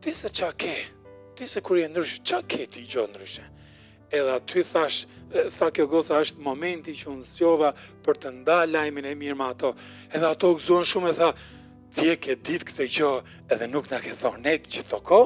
[0.02, 0.76] "Ti se ç'a ke?
[1.36, 3.44] Ti se kur je ndryshe, ç'a ke ti gjë ndryshe?"
[4.14, 4.98] Edhe aty thash,
[5.56, 7.70] tha kjo goca është momenti që unë zgjova
[8.04, 9.74] për të ndalë lajmin e mirë me ato.
[10.14, 11.30] Edhe ato u gëzuan shumë e tha,
[11.94, 13.10] dje ke dit këtë gjë
[13.54, 15.20] edhe nuk na ke thonë ne që të ko,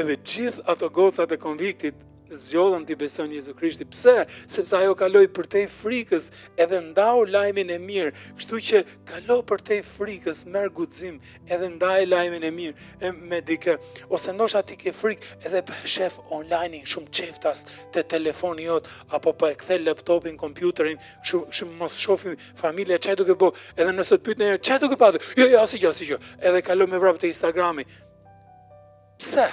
[0.00, 2.00] edhe gjithë ato gocat e konviktit
[2.36, 3.84] zgjodhën ti beson Jezu Krishti.
[3.88, 4.24] Pse?
[4.50, 8.12] Sepse ajo kaloi për te frikës, edhe ndau lajmin e mirë.
[8.38, 11.18] Kështu që kalo për te frikës, merr guxim,
[11.48, 13.76] edhe ndaj lajmin e mirë e me dikë.
[14.14, 19.32] Ose ndoshta ti ke frikë edhe pa shef online shumë çeftas te telefoni jot apo
[19.32, 23.52] pa po e kthe laptopin, kompjuterin, kështu kështu mos shofim familja çaj duke bë.
[23.78, 25.22] Edhe nëse të pyetën, çaj duke patur?
[25.38, 26.18] Jo, jo, asgjë, asgjë.
[26.40, 27.86] Edhe kalo me vrap te Instagrami.
[29.20, 29.46] Pse?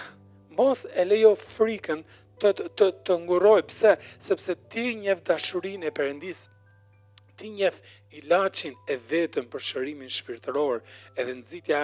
[0.58, 2.02] Mos e lejo frikën
[2.42, 3.92] të, të, të nguroj, pse?
[4.26, 6.42] Sepse ti njef dashurin e përëndis,
[7.38, 7.78] ti njef
[8.18, 10.82] ilacin e vetëm për shërimin shpirtëror,
[11.20, 11.82] edhe nëzitja,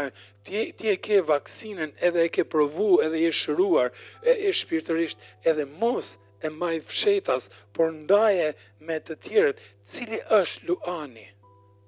[0.47, 3.89] ti, ti e ke vaksinën, edhe e ke provu, edhe e shëruar,
[4.23, 6.15] e, e shpirtërisht, edhe mos
[6.45, 7.43] e maj fshetas,
[7.75, 8.49] por ndaje
[8.87, 11.27] me të tjerët, cili është luani,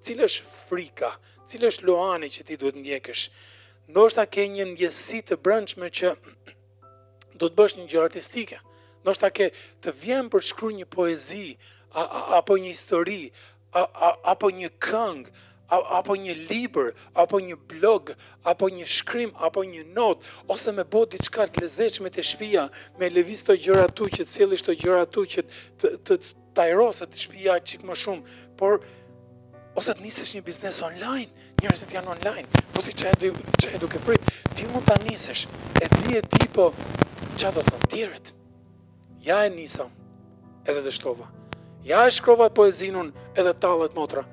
[0.06, 1.12] cili është frika,
[1.50, 3.26] cili është luani që ti duhet ndjekësh,
[3.92, 6.16] ndoshta ke një ndjesi të brëndshme që
[7.39, 8.60] do të bësh një gjë artistike.
[9.04, 9.49] Ndoshta ke
[9.84, 11.45] të vjen për shkruaj një poezi
[11.91, 13.21] a, a, apo një histori,
[13.80, 15.34] a, a, apo një këngë,
[15.97, 16.91] apo një libër,
[17.23, 18.12] apo një blog,
[18.49, 22.67] apo një shkrim, apo një not, ose me bo diçka të lezetshme të shpia,
[22.99, 26.19] me levis të gjëra tu që të cilisht këto gjëra tu që të, të,
[26.58, 28.82] tajrosë të shpia çik më shumë, por
[29.78, 31.30] ose të nisësh një biznes online,
[31.62, 33.13] njërësit janë online, po ti që
[33.69, 34.25] e duke prit,
[34.58, 35.45] ti mund ta nisësh,
[35.78, 36.25] e di e
[36.56, 36.71] po
[37.39, 38.34] qa do thonë tjerët.
[39.23, 39.91] Ja e nisam
[40.67, 41.30] edhe dhe shtova.
[41.88, 44.25] Ja e shkrova poezinun, edhe talët motra.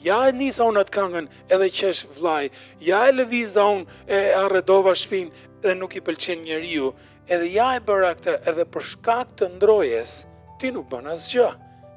[0.00, 2.48] Ja e nisa unë atë këngën edhe qesh vlaj.
[2.80, 5.28] Ja e lëviza unë e arredova shpin
[5.64, 6.94] dhe nuk i pëlqen njeri ju.
[7.28, 10.16] Edhe ja e bëra këtë edhe për shkak të ndrojes,
[10.60, 11.50] ti nuk bën asë gjë.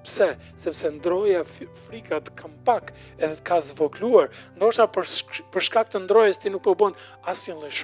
[0.08, 0.30] Pse?
[0.60, 1.43] Sepse ndroja
[1.86, 4.32] frikat kam pak edhe të ka zvokluar.
[4.60, 5.08] Ndosha për,
[5.51, 6.95] për shkak të ndrojes ti nuk po bën
[7.32, 7.75] asë një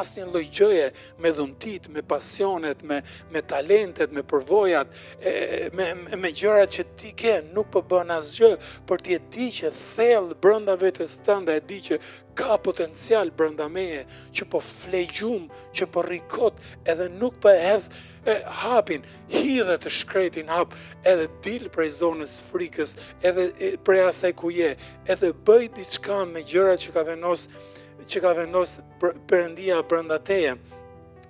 [0.00, 0.86] asë një lojgjëje
[1.24, 2.98] me dhuntit, me pasionet, me,
[3.32, 5.34] me talentet, me përvojat, e,
[5.76, 8.52] me, me, me gjëra që ti ke, nuk përbën po asë gjë,
[8.88, 12.00] për ti e di që thellë brënda vetës të nda e di që
[12.36, 14.02] ka potencial brënda meje,
[14.36, 16.60] që për po flejgjum, që për po rikot,
[16.92, 20.72] edhe nuk për hedhë, e hapin, hidhe dhe të shkretin hap,
[21.06, 24.72] edhe dil prej zonës frikës, edhe prej asaj ku je,
[25.14, 27.62] edhe bëjt diçka me gjërat që ka venosë,
[28.06, 28.82] që ka vendosë
[29.28, 30.56] përëndia përënda teje.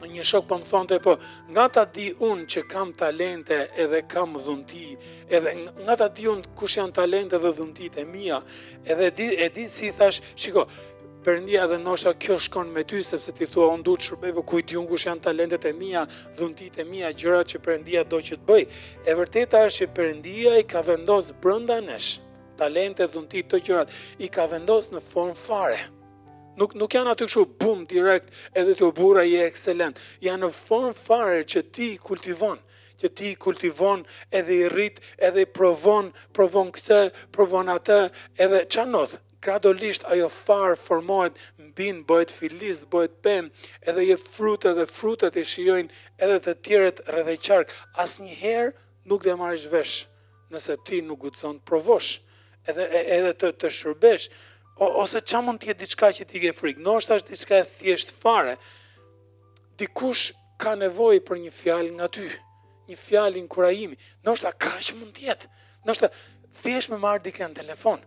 [0.07, 1.13] Një shok për po më thonë të po,
[1.55, 4.83] nga ta di unë që kam talente edhe kam dhunti,
[5.35, 5.55] edhe
[5.87, 8.43] nga ta di unë kush janë talente dhe dhunti të mija,
[8.93, 10.67] edhe di, e di si thash, shiko,
[11.25, 14.61] përëndia dhe nosha kjo shkon me ty, sepse ti thua, unë du të shërbej, po
[14.61, 16.05] di unë kush janë talente të mija,
[16.39, 18.65] dhunti të mija, gjëra që përëndia do që të bëj.
[19.09, 22.19] E vërteta është që përëndia i ka vendosë brënda nesh,
[22.61, 25.83] talente, dhunti, të gjërat, i ka vendosë në form fare
[26.61, 30.95] nuk nuk janë aty kështu bum direkt edhe ti burra je ekselent janë në form
[30.97, 32.63] fare që ti kultivon
[33.01, 37.01] që ti kultivon edhe i rrit edhe i provon provon këtë
[37.37, 37.99] provon atë
[38.47, 41.37] edhe çan not gradualisht ajo farë formohet
[41.69, 43.51] mbin, bëhet filiz bëhet pem
[43.85, 48.73] edhe je frutët, dhe frutat i shijojnë edhe të tjerët rreth e qark asnjëherë
[49.07, 49.97] nuk do marrë marrësh vesh
[50.53, 52.17] nëse ti nuk guxon provosh
[52.67, 54.29] edhe edhe të të shërbesh
[54.77, 58.13] ose qa mund tjetë diçka që t'i ke frikë, në është ashtë diçka e thjeshtë
[58.21, 58.57] fare,
[59.81, 62.27] dikush ka nevoj për një fjallin nga ty,
[62.91, 65.49] një fjallin kura imi, në është a ka që mund t'jetë,
[65.87, 66.17] në është a
[66.63, 68.03] thjesht me marrë dike në telefon,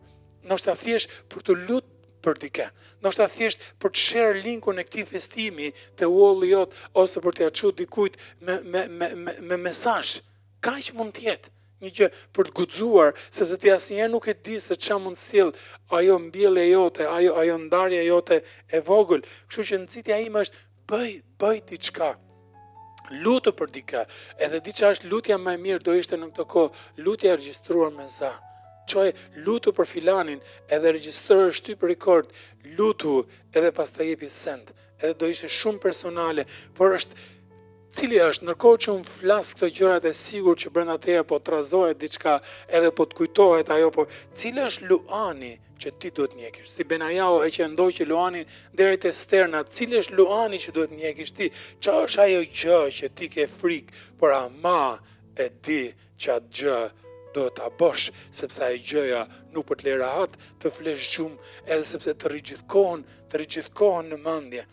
[0.46, 2.68] në është a thjesht për të lutë për dike,
[3.02, 7.24] në është a thjesht për të share linku në këti festimi të wall i ose
[7.24, 10.20] për të që dikujt me, me, me, me, me mesajsh,
[10.62, 11.50] ka që mund t'jetë,
[11.84, 15.22] një gjë për të guxuar, sepse ti asnjëherë nuk e di se çka mund të
[15.26, 15.52] sjell
[15.96, 18.40] ajo mbjellje jote, ajo ajo ndarje jote
[18.76, 19.22] e vogël.
[19.50, 22.10] Kështu që nxitja ime është bëj bëj diçka.
[23.24, 24.04] Lutë për diçka.
[24.38, 27.94] Edhe diçka është lutja më e mirë do ishte në këtë kohë, lutja e regjistruar
[27.96, 28.36] me za.
[28.90, 29.14] Çoj
[29.46, 30.40] lutu për filanin,
[30.74, 32.30] edhe regjistroj shtyp rekord,
[32.78, 36.44] lutu edhe pastaj jepi send edhe do ishte shumë personale,
[36.76, 37.16] por është
[37.94, 41.54] cili është nërkohë që unë flasë këtë gjërat e sigur që brenda teja po të
[41.56, 42.36] razohet diçka
[42.78, 46.70] edhe po të kujtohet ajo, por cili është Luani që ti duhet njekish?
[46.76, 48.44] Si Benajao e që ndoj që Luani
[48.78, 51.50] dhere të sterna, cili është Luani që duhet njekish ti?
[51.82, 55.00] që është ajo gjë që ti ke frikë, por ama
[55.38, 55.82] e di
[56.22, 56.78] që atë gjë
[57.36, 59.24] do të abosh, sepse e gjëja
[59.54, 60.28] nuk për po të le
[60.62, 61.36] të fleshë gjumë,
[61.72, 64.64] edhe sepse të rigjithkohen, të rigjithkohen në mëndje.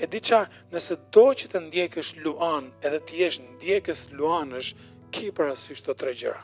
[0.00, 4.70] E di qa, nëse do që të ndjekësh Luan, edhe të jesh ndjekës Luanësh,
[5.12, 6.38] ki për asysh të tre gjera.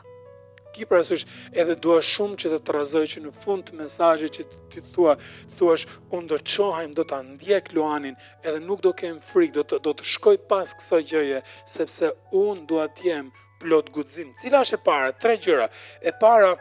[0.75, 1.23] Ki për asysh
[1.57, 4.83] edhe dua shumë që të të razoj që në fund të mesajë që ti të
[4.93, 5.15] thua,
[5.57, 9.65] thua është, unë do qohajmë, do të ndjek Luanin, edhe nuk do kemë frikë, do,
[9.71, 11.41] të, do të shkoj pas kësa gjëje,
[11.75, 12.13] sepse
[12.45, 14.33] unë do atë jemë plot gudzim.
[14.37, 15.09] Cila është e para?
[15.25, 15.65] Tre gjëra.
[16.05, 16.53] E para,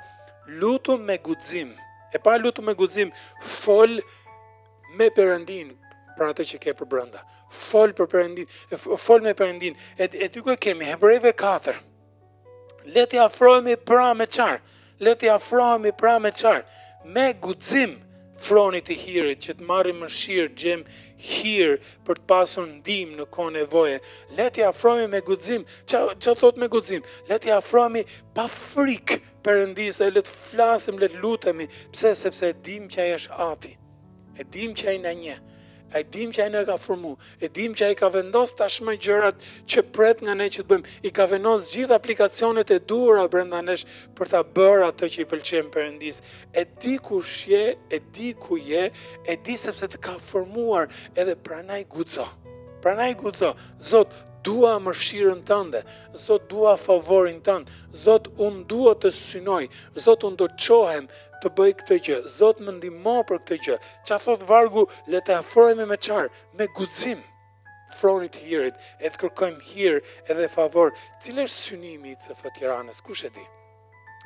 [0.63, 1.77] lutu me gudzim,
[2.15, 3.11] E para lutu me gudzim,
[3.45, 3.99] fol
[4.97, 5.73] me përëndin,
[6.17, 7.21] për atë që ke për brënda.
[7.69, 8.49] Fol për Perëndin,
[9.07, 9.77] fol me Perëndin.
[10.01, 11.77] E, ty ku e kemi Hebreve 4.
[12.95, 14.61] Le t'i afrohemi pra me qarë,
[15.05, 16.61] Le t'i afrohemi pra me qarë,
[17.17, 17.97] Me guxim
[18.39, 20.83] froni të hirit që të marrim mëshirë, gjem
[21.27, 24.01] hir për të pasur ndihmë në kohë nevoje.
[24.37, 24.63] Le t'i
[25.13, 25.63] me guxim.
[25.89, 27.03] që ç'a thot me guxim?
[27.29, 27.51] Le t'i
[28.35, 31.67] pa frikë Perëndisë, le të flasim, le të lutemi.
[31.93, 32.15] Pse?
[32.25, 33.73] Sepse dim që ai është Ati.
[34.41, 35.39] E dim që ai na njeh
[35.97, 39.45] e dim që ai në ka formu, e dim që ai ka vendos tashmë gjërat
[39.71, 43.63] që pret nga ne që të bëjmë, i ka vendos gjithë aplikacionet e duhura brenda
[43.65, 43.87] nesh
[44.17, 46.21] për ta bërë atë që i pëlqen Perëndis.
[46.53, 48.91] E di ku shje, e di ku je,
[49.25, 51.83] e di sepse të ka formuar edhe pranaj
[52.83, 53.51] prana i guxo,
[53.83, 54.13] Zot,
[54.47, 55.81] dua mëshirën tënde,
[56.15, 59.65] Zot dua favorin tënd, Zot un dua të synoj,
[59.99, 61.09] Zot un do të qohem,
[61.43, 62.17] të bëj këtë gjë.
[62.37, 63.77] Zot më ndihmo për këtë gjë.
[64.09, 66.31] Çfarë thot vargu, le të afrohemi me çfarë?
[66.59, 67.23] Me guxim.
[68.01, 70.91] Fronit hirit, e të kërkojmë hir edhe favor.
[71.23, 72.99] Cili është synimi i CF Tiranës?
[73.07, 73.45] Kush e di?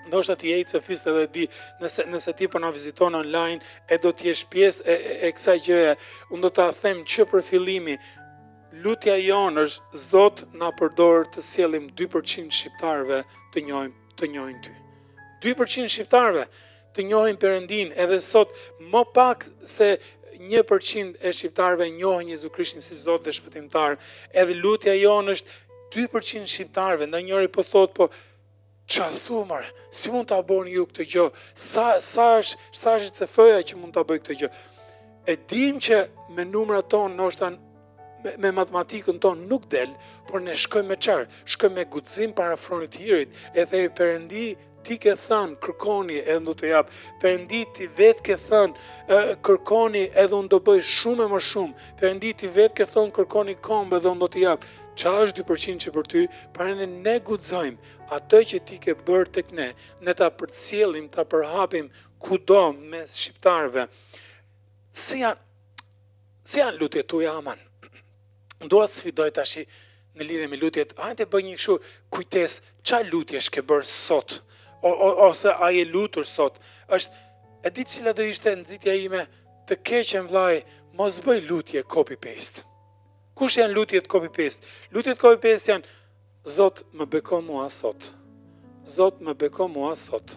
[0.09, 1.45] Ndoshta ti ecë fis edhe di,
[1.83, 3.61] nëse nëse ti po na viziton online
[3.93, 5.93] e do të jesh pjesë e, e, e kësaj gjëje.
[6.33, 7.99] Unë do ta them që për fillimi
[8.81, 14.73] lutja jonë është Zot na përdor të sjellim 2% shqiptarëve të njohin të njohin ty.
[15.45, 16.47] 2% shqiptarëve
[17.01, 18.53] të njohin Perëndin, edhe sot
[18.93, 19.97] më pak se
[20.41, 23.97] 1% e shqiptarëve njohin Jezu Krishtin si Zot dhe Shpëtimtar.
[24.33, 25.57] Edhe lutja jonë është
[25.97, 28.11] 2% shqiptarëve, ndonjëri po thot po
[28.91, 31.25] Qa thumër, si mund të aboni ju këtë gjë?
[31.55, 34.49] Sa, sa, është, sa është që mund të aboni këtë gjë?
[35.31, 36.01] E dim që
[36.35, 37.51] me numra tonë, në është
[38.25, 39.93] me, me matematikën ton nuk del,
[40.29, 44.45] por ne shkojmë me qarë, shkojmë me guxim para fronit hirit, e dhe i përëndi
[44.87, 48.85] ti ke thënë, kërkoni e do të japë, përëndi ti vetë ke thënë,
[49.45, 53.57] kërkoni edhe unë do bëj shumë e më shumë, përëndi ti vetë ke thënë, kërkoni
[53.67, 56.25] kombë edhe unë do të japë, qa është 2% që për ty,
[56.57, 57.77] pra ne ne gudzojmë,
[58.17, 59.69] atë që ti ke bërë të këne,
[60.07, 61.93] ne ta përcjelim, ta përhapim,
[62.25, 63.85] kudo me shqiptarve,
[65.03, 65.49] si janë,
[66.45, 67.61] si janë lutjet tuja aman,
[68.69, 69.63] Doa të sfidoj të ashi
[70.19, 71.77] në lidhe me lutjet, hajnë të bëj një këshu
[72.13, 74.35] kujtes, qa lutje shke bërë sot,
[74.85, 76.59] ose a je lutur sot,
[76.93, 77.15] është,
[77.65, 79.23] e di cila do ishte zitja ime
[79.69, 80.61] të keqen vlaj,
[80.99, 82.67] mos bëj lutje copy-paste.
[83.39, 84.67] Kush janë lutjet copy-paste?
[84.93, 85.97] Lutjet copy-paste janë,
[86.49, 88.07] Zot më beko mua sot,
[88.89, 90.37] Zot më beko mua sot,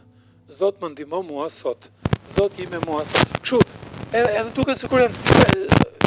[0.53, 1.89] Zot më ndimo mua sot,
[2.37, 3.35] Zot jime mua sot.
[3.41, 3.59] Këshu,
[4.11, 5.15] edhe, duke së kurën,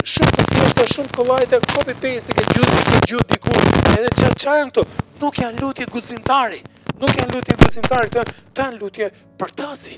[0.07, 0.45] shumë
[0.77, 3.55] të shumë kollajt e copy paste që gjuti që gjuti diku.
[3.93, 4.83] Edhe ç'a çajën këtu,
[5.22, 6.59] nuk janë lutje guximtari.
[7.01, 9.09] Nuk janë lutje guximtari, këto janë lutje
[9.41, 9.97] për taci.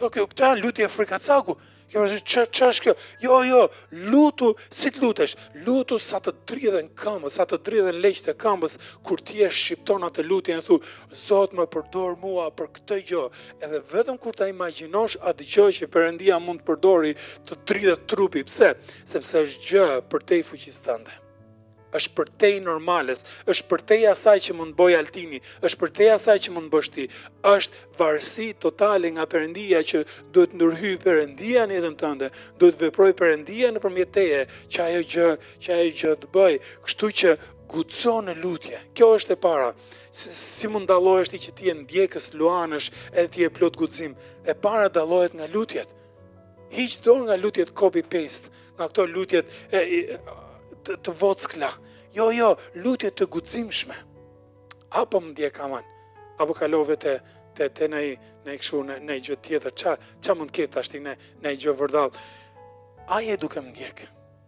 [0.00, 1.58] Këto këto janë lutje frikacaku.
[1.92, 2.92] Kjo është që që është kjo?
[3.20, 3.62] Jo, jo,
[4.08, 5.34] lutu, si të lutesh,
[5.66, 10.08] lutu sa të dridhen këmbës, sa të dridhen leqët e këmbës, kur ti e shqiptona
[10.16, 10.80] të lutu e në thu,
[11.26, 13.24] Zot më përdor mua për këtë gjë,
[13.66, 17.12] edhe vetëm kur të imaginosh atë gjë që përëndia mund të përdori
[17.50, 18.72] të dridhe trupi, pse?
[19.12, 21.20] Sepse është gjë për te i fuqistande
[21.98, 26.70] është përtej normales, është përtej asaj që mund bëj altini, është përtej asaj që mund
[26.72, 27.04] bësh ti,
[27.48, 30.02] është varësi totale nga përëndia që
[30.34, 32.30] duhet ndërhy Perëndia në jetën tënde,
[32.60, 34.40] duhet veproj përëndia nëpërmjet teje,
[34.72, 35.28] që ajo gjë,
[35.64, 37.34] që ajo gjë të bëj, kështu që
[37.72, 38.78] guco në lutje.
[38.96, 39.70] Kjo është e para.
[40.12, 44.12] Si, si mund dallohesh ti që ti në ndjekës luanësh edhe ti e plot guxim?
[44.44, 45.88] E para dallohet nga lutjet.
[46.74, 50.20] Hiq dorë nga lutjet copy paste, nga këto lutjet e, e
[50.84, 51.68] të, të vockla.
[52.12, 52.54] Jo, jo,
[52.84, 53.94] lutje të guximshme.
[54.92, 55.84] Apo më ndjek kaman,
[56.40, 57.12] Apo kalove të
[57.54, 58.06] të të nai
[58.46, 59.72] nai këtu në në gjë tjetër.
[59.78, 59.92] Ça
[60.24, 61.12] ça mund të ketë tash ti në
[61.42, 62.10] në gjë vërdall.
[63.14, 64.06] Ai e dukem ndjek.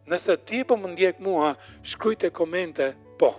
[0.09, 1.53] Nëse ti po më ndjek mua,
[1.91, 2.87] shkruaj komente,
[3.20, 3.30] po.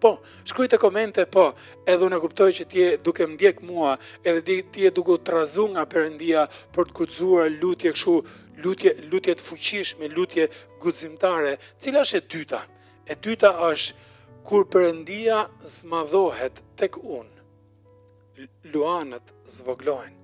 [0.00, 0.10] Po,
[0.46, 1.48] shkruaj komente, po.
[1.88, 5.64] Edhe unë kuptoj që ti e dukem ndjek mua, edhe ti e duke të trazu
[5.72, 6.46] nga Perëndia
[6.76, 8.18] për të guxuar lutje këtu
[8.62, 10.48] lutje, lutje të fuqishme, lutje
[10.82, 12.60] guzimtare, cila është e dyta?
[13.10, 15.44] E dyta është kur përëndia
[15.78, 17.30] zmadhohet tek unë,
[18.74, 20.14] luanët zvoglojnë.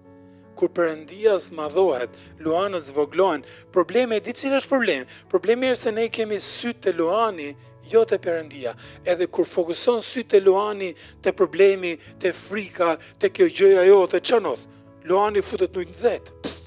[0.58, 2.14] Kur përëndia zmadhohet,
[2.44, 7.50] luanët zvoglojnë, probleme, di cila është problem, Problemi është se ne kemi sytë të luani,
[7.90, 8.74] jo të përëndia,
[9.08, 10.92] edhe kur fokuson sytë të luani
[11.24, 14.66] të problemi, të frika, të kjo gjëja jo, të qënoth,
[15.08, 16.32] luani futet në zetë.
[16.42, 16.59] pfff,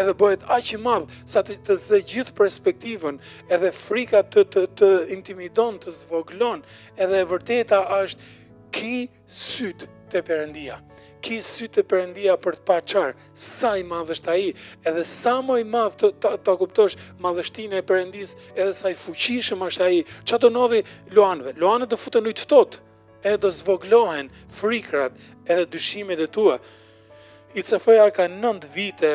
[0.00, 3.18] edhe bëhet aq i madh sa të të zë gjithë perspektivën,
[3.52, 6.64] edhe frika të të të intimidon, të zvoglon,
[6.98, 8.32] edhe e vërteta është
[8.74, 8.94] ki
[9.30, 10.80] syt te Perëndia.
[11.24, 14.50] Ki syt te Perëndia për të parë çar, sa i madh është ai,
[14.86, 19.62] edhe sa më i madh të ta, kuptosh madhështinë e Perëndis, edhe sa i fuqishëm
[19.68, 20.02] është ai.
[20.26, 20.82] Çfarë do ndodhi
[21.14, 21.54] Luanëve?
[21.60, 22.82] Luanët do futen në të ftohtë,
[23.30, 24.26] edhe do zvoglohen
[24.58, 25.14] frikrat,
[25.50, 26.58] edhe dyshimet e tua.
[27.54, 29.10] ICF-ja ka 9 vite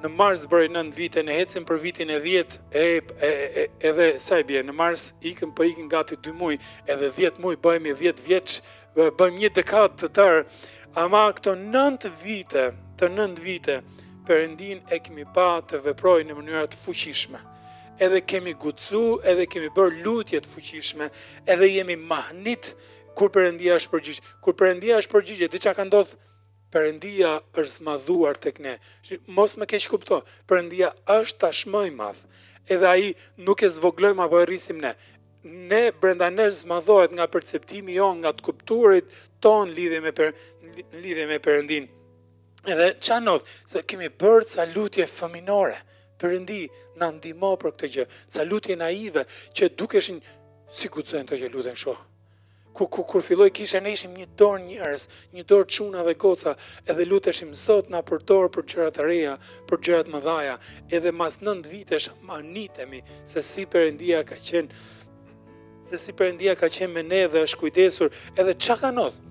[0.00, 2.84] në mars bëri 9 vite në hecim për vitin e 10 e
[3.90, 6.56] edhe sa i bie në mars ikëm po ikën gati 2 muaj
[6.90, 8.54] edhe 10 muaj bëhemi 10 vjeç
[8.96, 10.40] bëjmë një dekadë të tërë,
[11.00, 12.64] ama këto 9 vite
[13.00, 13.78] të 9 vite
[14.28, 17.40] perëndin e kemi pa të veprojë në mënyra të fuqishme
[18.02, 21.08] edhe kemi gucu, edhe kemi bër lutje të fuqishme,
[21.46, 22.72] edhe jemi mahnit
[23.14, 24.20] kur Perëndia është përgjigj.
[24.40, 26.16] Kur Perëndia është përgjigj, diçka ka ndodhur
[26.72, 28.78] Perëndia është zmadhuar tek ne.
[29.36, 32.20] Mos më keq kupto, Perëndia është tashmë i madh.
[32.72, 33.08] Edhe ai
[33.44, 34.94] nuk e zvoglojmë apo e rrisim ne.
[35.68, 39.06] Ne brenda nesh zmadhohet nga perceptimi jon, nga të kupturit
[39.42, 40.30] ton lidhje me për
[41.04, 41.84] lidhje me Perëndin.
[42.72, 45.76] Edhe çanot se kemi bërë ca lutje fëminore.
[46.20, 46.60] Perëndi
[47.00, 48.06] na ndihmo për këtë gjë.
[48.32, 50.22] Ca lutje naive që dukeshin
[50.78, 52.11] si zënë të që lutën shohë
[52.72, 55.04] ku, ku, kur filloj kishen ne ishim një dor njërës,
[55.36, 56.54] një dor quna dhe koca,
[56.88, 59.34] edhe luteshim zot na për dorë për gjërat reja,
[59.68, 60.54] për gjërat më dhaja,
[60.96, 62.40] edhe mas 9 vitesh ma
[63.24, 64.70] se si Perëndia ka qenë,
[65.90, 68.08] se si Perëndia ka qenë me ne dhe është kujdesur,
[68.40, 69.28] edhe qa ka nëzë?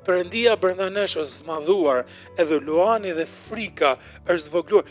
[0.00, 2.06] Përëndia brenda nesh është zmadhuar,
[2.40, 3.96] edhe luani dhe frika
[4.32, 4.86] është zvogluar.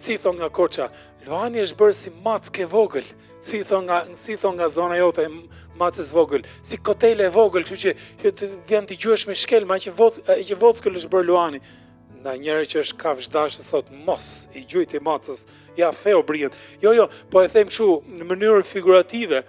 [0.00, 0.86] Si thonë nga Korça,
[1.26, 2.64] luani është bërë si matë ke
[3.44, 5.30] si thon nga si thon nga zona jote e
[5.78, 7.76] macës vogël si kotele e vogël që
[8.22, 11.12] që të vjen ti djuesh me shkel ma që vot e, që vot që është
[11.12, 11.60] bër luani
[12.22, 15.44] nda njëri që është kafsh dashë thot mos i gjujt i macës
[15.76, 19.42] ja theu briet jo jo po e them kshu në mënyrë figurative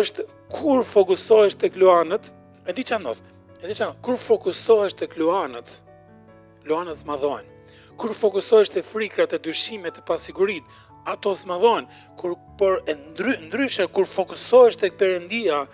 [0.00, 0.24] është
[0.56, 2.32] kur fokusohesh tek luanët
[2.64, 3.20] e di çan thot
[3.60, 5.80] e di çan kur fokusohesh tek luanët
[6.68, 7.52] luanët s'madhojnë
[7.94, 10.66] Kur fokusohesh te frikrat e dyshimit e pasigurisë,
[11.04, 11.88] ato smadhojnë,
[12.18, 15.64] kur, por e ndry, ndryshe, kur fokusohesht e këpërendia,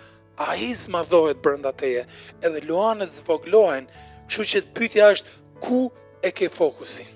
[0.41, 2.05] a i smadhojt brënda teje,
[2.41, 4.01] edhe luanët zvoglojnë,
[4.31, 5.83] që që të pytja është, ku
[6.25, 7.07] e ke fokusin?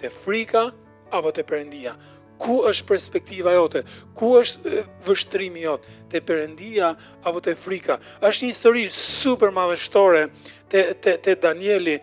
[0.00, 0.68] Te frika,
[1.12, 1.94] apo te përendia?
[2.42, 3.84] Ku është perspektiva jote?
[4.18, 4.72] Ku është
[5.06, 5.90] vështrimi jote?
[6.10, 7.98] Te përendia, apo te frika?
[8.24, 10.26] është një histori super madhështore,
[10.72, 11.98] te, te, te Danieli,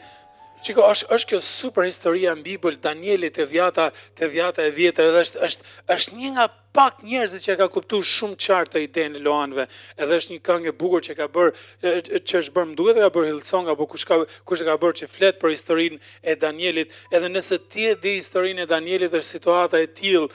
[0.66, 3.86] Qiko, është, është kjo super historia në Bibël, Danielit e dhjata,
[4.20, 7.68] të dhjata e vjetër, edhe është, është, është një nga pak njerëz që e ka
[7.72, 9.66] kuptuar shumë qartë të idenë e Loanëve,
[10.02, 13.32] edhe është një këngë e bukur që ka bërë që është bërë duhet ka bërë
[13.32, 15.98] Hillsong apo kush ka kush e ka bërë që flet për historinë
[16.30, 20.30] e Danielit, edhe nëse ti e di historinë e Danielit dhe situata e tilë,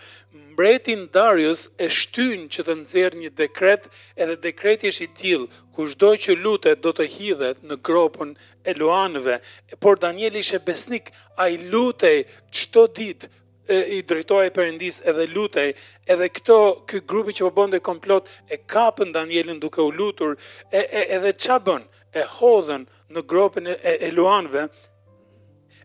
[0.51, 3.87] mbreti Darius e shtyn që të nxjerrë një dekret,
[4.19, 8.35] edhe dekreti është i tij, kushdo që lutet do të hidhet në gropën
[8.71, 9.39] e Loanëve,
[9.83, 11.15] por Danieli ishte besnik,
[11.45, 12.17] ai lutej
[12.59, 13.33] çdo ditë
[13.69, 15.73] e, i drejtoj e përëndis edhe lutej,
[16.11, 16.57] edhe këto
[16.91, 20.37] kë grupi që po bënde komplot e kapën Danielin duke u lutur,
[20.71, 21.87] e, e, edhe qabën
[22.21, 24.69] e hodhen në gropën e, e luanve,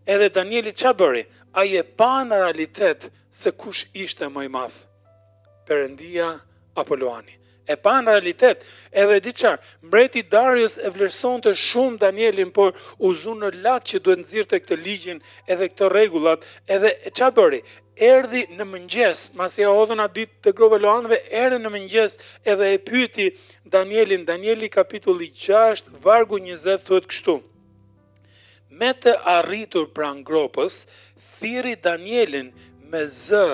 [0.06, 1.24] edhe Danieli qabëri,
[1.58, 4.86] a je pa në realitet se kush ishte mëj madhë,
[5.68, 6.30] përëndia
[6.80, 7.39] apo luani
[7.70, 8.64] e pa në realitet,
[8.98, 9.52] edhe di qa,
[9.92, 12.72] mreti Darius e vlerëson të shumë Danielin, por
[13.04, 17.28] u zunë në latë që duhet nëzirë të këtë ligjin edhe këtë regullat, edhe qa
[17.36, 17.60] bëri,
[18.02, 22.18] erdi në mëngjes, mas e hodhën atë ditë të grove loanëve, erdi në mëngjes
[22.50, 23.28] edhe e pyti
[23.76, 27.38] Danielin, Danieli kapitulli 6, vargu 20, thuet kështu,
[28.80, 30.82] me të arritur pra në gropës,
[31.38, 32.50] thiri Danielin
[32.90, 33.46] me zë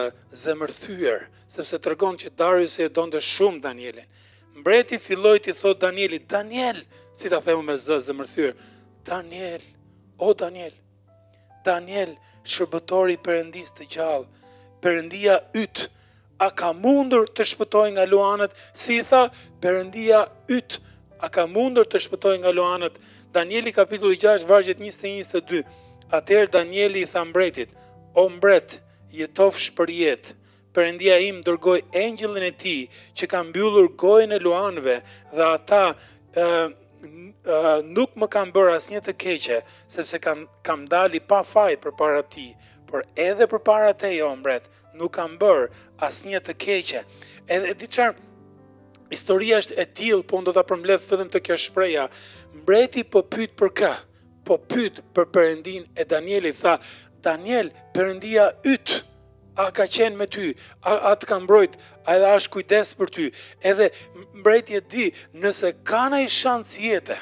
[0.45, 1.27] zëmërthyër,
[1.57, 4.07] sepse të rëgonë që Darius e dhe shumë Danielin.
[4.61, 6.79] Mbreti filloj të i thotë Danieli, Daniel,
[7.17, 8.55] si të themu me zë zë mërthyrë,
[9.07, 9.65] Daniel,
[10.25, 10.73] o Daniel,
[11.67, 12.15] Daniel,
[12.55, 14.27] shërbëtori përëndis të gjallë,
[14.83, 15.91] përëndia ytë,
[16.47, 19.23] a ka mundur të shpëtoj nga luanët, si i tha,
[19.65, 20.81] përëndia ytë,
[21.25, 22.99] a ka mundur të shpëtoj nga luanët,
[23.33, 25.63] Danieli kapitullu 6, vargjet 21-22,
[26.17, 27.73] atër Danieli i tha mbretit,
[28.17, 28.79] o mbret,
[29.17, 30.43] jetof shpërjetë, jetë,
[30.77, 32.81] Perëndia im dërgoi engjëllin e tij
[33.17, 34.97] që ka mbyllur gojën e luanëve
[35.37, 39.57] dhe ata uh, uh, nuk më kanë bërë asnjë të keqe
[39.95, 42.45] sepse kam kam dalë pa faj përpara ti,
[42.89, 44.69] por edhe përpara te jo mbret,
[45.01, 45.71] nuk kam bër
[46.11, 47.01] asnjë të keqe.
[47.57, 52.05] Edhe di çfarë historia është e tillë, po do ta përmbledh vetëm të kjo shprehja.
[52.61, 53.95] Mbreti po pyet për kë?
[54.47, 56.77] Po pyet për Perëndin e Danielit, tha
[57.27, 58.99] Daniel, Perëndia yt
[59.57, 60.53] a ka qenë me ty,
[60.85, 63.27] a, a të ka mbrojt, a edhe ashtë kujdes për ty,
[63.71, 63.87] edhe
[64.41, 65.07] mbrejtje di,
[65.43, 67.17] nëse ka në i shansë jetë,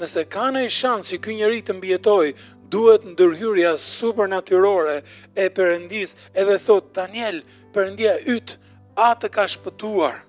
[0.00, 2.30] nëse ka në i shansë që kënë njëri të mbjetoj,
[2.74, 5.00] duhet ndërhyrja supernatyrore
[5.38, 7.42] e përëndis, edhe thot, Daniel,
[7.74, 8.58] përëndia ytë,
[8.94, 10.20] a të ka shpëtuar,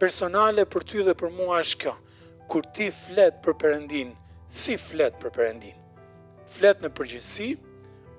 [0.00, 1.96] personale për ty dhe për mua është kjo,
[2.50, 4.14] kur ti flet për përëndin,
[4.46, 5.74] si flet për përëndin,
[6.50, 7.50] flet në përgjësi,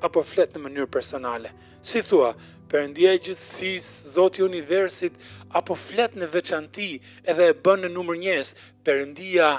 [0.06, 1.52] apo flet në mënyrë personale.
[1.86, 2.34] Si thua,
[2.72, 5.18] përëndia e gjithësis, zotë i universit,
[5.60, 6.92] apo flet në veçanti
[7.28, 8.54] edhe e bënë në numër njës,
[8.88, 9.52] përëndia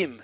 [0.00, 0.16] im.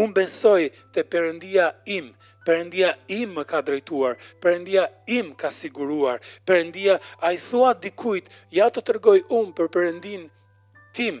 [0.00, 0.62] Unë besoj
[0.94, 2.12] të përëndia im,
[2.46, 4.86] përëndia im më ka drejtuar, përëndia
[5.18, 6.18] im ka siguruar,
[6.48, 10.24] përëndia a i thua dikujt, ja të tërgoj unë për përëndin
[10.96, 11.20] tim,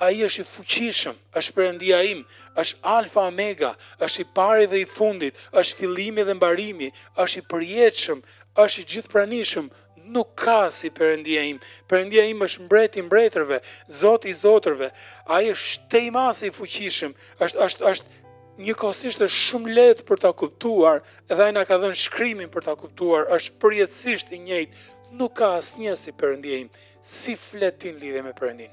[0.00, 2.22] a i është i fuqishëm, është përëndia im,
[2.60, 3.72] është alfa omega,
[4.06, 6.88] është i pari dhe i fundit, është filimi dhe mbarimi,
[7.24, 8.22] është i përjetëshëm,
[8.64, 9.68] është i gjithë pranishëm,
[10.16, 13.60] nuk ka si përëndia im, përëndia im është mbreti mbretërve,
[14.00, 14.88] zot i zotërve,
[15.32, 17.12] a i është te i masë i fuqishëm,
[17.46, 18.20] është, është, është
[18.66, 21.00] një kosisht është shumë letë për të kuptuar,
[21.32, 24.84] edhe në ka dhënë shkrymin për të kuptuar, është përjetësisht i njëjtë,
[25.20, 26.70] nuk ka asë një si përëndia im,
[27.00, 28.72] si fletin lidhe me përëndin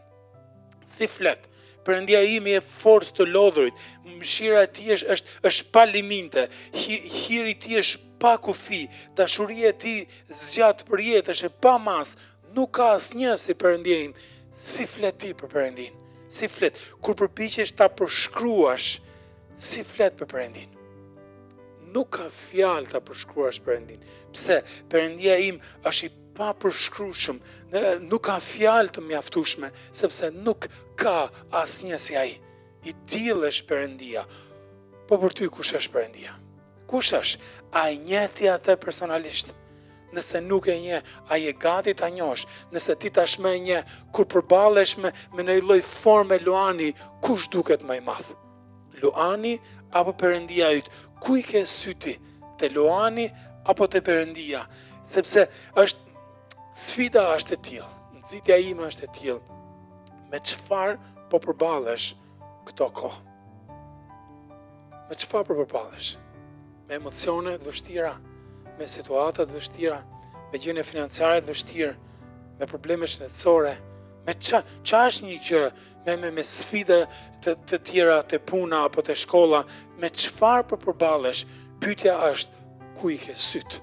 [0.90, 1.40] si flet.
[1.86, 3.78] Perëndia ime e forcë të lodhurit.
[4.10, 6.48] Mëshira e Ti është është është pa limite.
[6.76, 8.84] Hiri i Ti është pa kufi.
[9.18, 9.94] Dashuria e Ti
[10.36, 12.16] zgjat për jetë është pa mas.
[12.58, 14.28] Nuk ka asnjë si Perëndia ime.
[14.54, 15.94] Si flet ti për Perëndin?
[16.34, 18.88] Si flet kur përpiqesh ta përshkruash
[19.56, 20.74] si flet për Perëndin?
[21.94, 24.02] Nuk ka fjalë ta përshkruash Perëndin.
[24.34, 24.60] Pse?
[24.92, 27.40] Perëndia im është i pa përshkrushëm,
[28.08, 30.70] nuk ka fjalë të mjaftushme, sepse nuk
[31.00, 31.26] ka
[31.62, 32.38] asë një si aji.
[32.88, 34.22] I tjilë është përëndia,
[35.10, 36.38] po për ty kush është përëndia?
[36.88, 37.44] Kush është?
[37.76, 39.52] A i njëthja të personalisht?
[40.16, 42.48] Nëse nuk e një, a i e gati të njosh?
[42.74, 43.82] Nëse ti tashme një,
[44.16, 46.94] kur përbalesh me, me në i loj forme Luani,
[47.26, 48.38] kush duket më i mathë?
[49.04, 49.58] Luani
[49.96, 50.96] apo përëndia jytë?
[51.20, 52.16] Ku i ke syti?
[52.60, 53.28] Te Luani
[53.68, 54.64] apo te përëndia?
[55.10, 55.42] sepse
[55.82, 56.09] është
[56.74, 59.58] sfida është e tjilë, nëzitja ime është e tjilë,
[60.30, 60.98] me qëfar
[61.32, 62.12] po përbalesh
[62.70, 63.12] këto ko?
[65.10, 66.12] Me qëfar po përbalesh?
[66.88, 68.12] Me emocione të vështira,
[68.78, 69.98] me situatat të vështira,
[70.50, 71.94] me gjene financiare të vështirë,
[72.60, 73.74] me probleme shnetësore,
[74.26, 75.64] me që, që është një gjë,
[76.06, 77.02] me, me, me sfide
[77.44, 79.64] të, të tjera, të puna, apo të shkolla,
[80.02, 81.46] me qëfar po përbalesh,
[81.82, 82.66] pytja është,
[83.00, 83.82] ku i ke sytë?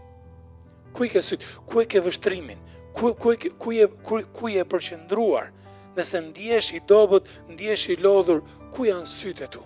[0.97, 1.51] Ku i ke sytë?
[1.69, 2.63] Ku i ke vështrimin?
[2.97, 5.53] ku ku ku je ku, ku je përqendruar
[5.97, 8.41] nëse ndihesh i dobët ndihesh i lodhur
[8.73, 9.63] ku janë sytë tu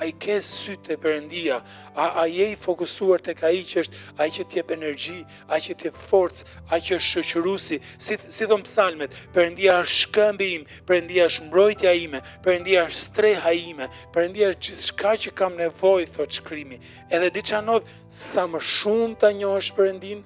[0.00, 1.58] a i ke sytë e përëndia,
[1.92, 5.18] a, a je i fokusuar të ka i që është, a i që t'jep energji,
[5.52, 9.74] a i që t'jep forcë, a i që është shëqërusi, si, si dhëmë psalmet, përëndia
[9.84, 15.12] është shkëmbi im, përëndia është mbrojtja ime, përëndia është streha ime, përëndia është gjithë shka
[15.26, 16.80] që kam nevojë, thot shkrimi,
[17.12, 20.24] edhe di që anodhë, sa më shumë të njohë është përëndinë,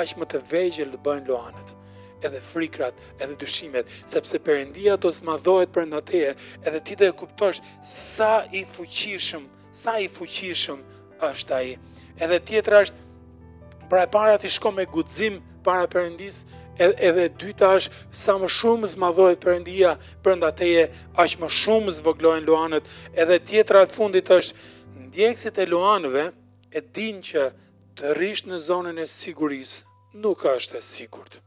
[0.00, 1.72] aq më të vëgjël të bëjnë luanët,
[2.24, 6.32] edhe frikrat, edhe dyshimet, sepse përëndia të zmadhojt për në teje,
[6.64, 8.30] edhe ti të e kuptosh sa
[8.60, 9.44] i fuqishëm,
[9.82, 10.80] sa i fuqishëm
[11.28, 11.74] është aji.
[12.22, 12.96] Edhe tjetër është,
[13.90, 16.44] pra e para ti shko me gudzim para përëndis,
[16.80, 20.86] edhe, edhe dyta është, sa më shumë zmadhojt përëndia për në teje,
[21.22, 24.72] aq më shumë zvoglojnë luanët, edhe tjetër atë fundit është,
[25.08, 26.28] ndjekësit e luanëve,
[26.72, 27.50] e din që
[27.98, 31.40] të rrisht në zonën e sigurisë nuk është e sigurt.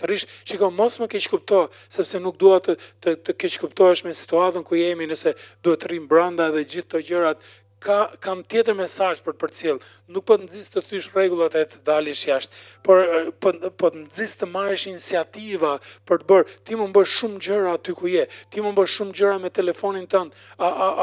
[0.00, 1.62] Të rrish, shiko, mos më keq kupto,
[1.92, 5.90] sepse nuk dua të të, të keq kuptohesh me situatën ku jemi nëse duhet të
[5.90, 7.44] rrim brenda dhe gjithë këto gjërat
[7.82, 9.78] ka kam tjetër mesazh për përcjell.
[10.14, 12.56] Nuk po të nxis të thysh rregullat e të dalish jashtë,
[12.86, 15.72] por po po të nxis të marrësh iniciativa
[16.08, 16.50] për të bërë.
[16.66, 18.26] Ti më bën shumë gjëra aty ku je.
[18.54, 20.30] Ti më bërë shumë gjëra me telefonin tënd,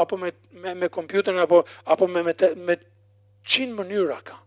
[0.02, 1.64] apo me me me kompjuterin apo
[1.94, 2.36] apo me me
[2.68, 2.78] me
[3.58, 4.40] 100 mënyra ka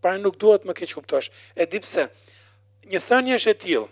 [0.00, 1.28] pra nuk duhet më keq kuptosh.
[1.54, 2.08] E di pse.
[2.90, 3.88] Një thënie është e tillë.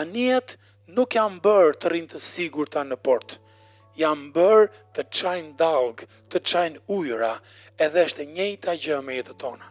[0.00, 0.56] Anijet
[0.96, 3.36] nuk janë bërë të rinë të sigur ta në port.
[4.00, 4.66] Janë bërë
[4.96, 7.34] të qajnë dalgë, të qajnë ujëra,
[7.86, 9.66] edhe është e njëjta gjë me jetën tona.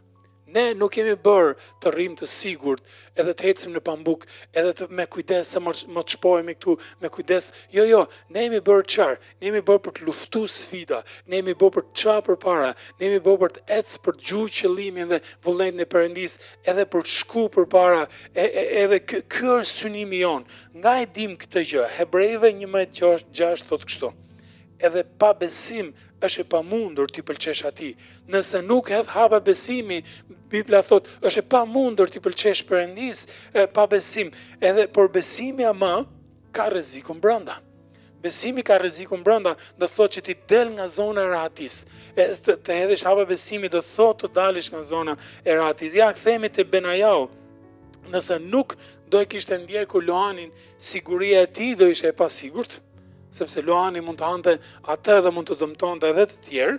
[0.45, 2.81] Ne nuk kemi bërë të rrim të sigurt,
[3.21, 4.25] edhe të ecim në pambuk,
[4.61, 8.03] edhe të me kujdes se më të shpojemi këtu, me kujdes, jo, jo,
[8.35, 11.85] ne jemi bërë qarë, ne jemi bërë për të luftu sfida, ne jemi bërë për
[12.01, 12.69] të për para,
[12.99, 16.37] ne jemi bërë për të ecë për të gjuhë qëlimin dhe vullnet në përëndis,
[16.73, 18.03] edhe për të shku për para,
[18.37, 20.45] ky është edhe kërë synimi jonë.
[20.77, 24.17] Nga e dim këtë gjë, Hebrejve një thotë kështonë
[24.83, 25.91] edhe pa besim
[26.25, 27.91] është e pamundur t'i pëlqesh atij.
[28.31, 29.99] Nëse nuk hedh hapa besimi,
[30.49, 33.25] Bibla thot, është e pamundur t'i pëlqesh Perëndis
[33.75, 34.31] pa besim.
[34.61, 36.05] Edhe por besimi ama
[36.55, 37.59] ka rrezikun brenda.
[38.25, 41.75] Besimi ka rrezikun brenda, do thotë që ti del nga zona e rahatis.
[42.17, 45.13] E të, hedhësh hapa besimi do thotë të dalish nga zona
[45.45, 45.93] e rahatis.
[45.95, 47.27] Ja kthehemi te Benajau.
[48.09, 48.73] Nëse nuk
[49.09, 52.73] do e kishte ndjekur Loanin, siguria e tij do ishte e pasigurt
[53.35, 54.53] sepse Luani mund të hante
[54.93, 56.77] atë dhe mund të dëmton të edhe të tjerë,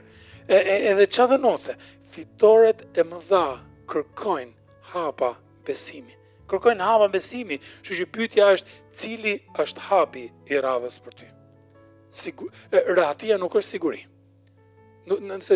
[0.48, 1.74] e, e, edhe qa dhe nothe,
[2.12, 3.44] fitoret e më dha
[3.90, 5.30] kërkojnë hapa
[5.66, 6.14] besimi.
[6.50, 11.28] Kërkojnë hapa besimi, që që pytja është cili është hapi i radhës për ty.
[12.24, 14.04] Sigur, e, ratia nuk është siguri.
[15.06, 15.54] nëse,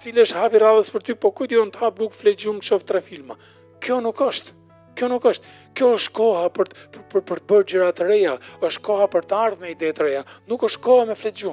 [0.00, 2.58] cili është hapi i radhës për ty, po kujtë jo në të hapë buk që
[2.68, 3.36] qovë tre filma.
[3.82, 4.59] Kjo nuk është
[5.00, 5.54] kjo nuk është.
[5.78, 8.34] Kjo është koha për për për, për të bërë gjëra të reja,
[8.68, 10.22] është koha për të ardhur me ide të reja,
[10.52, 11.44] nuk është koha me flet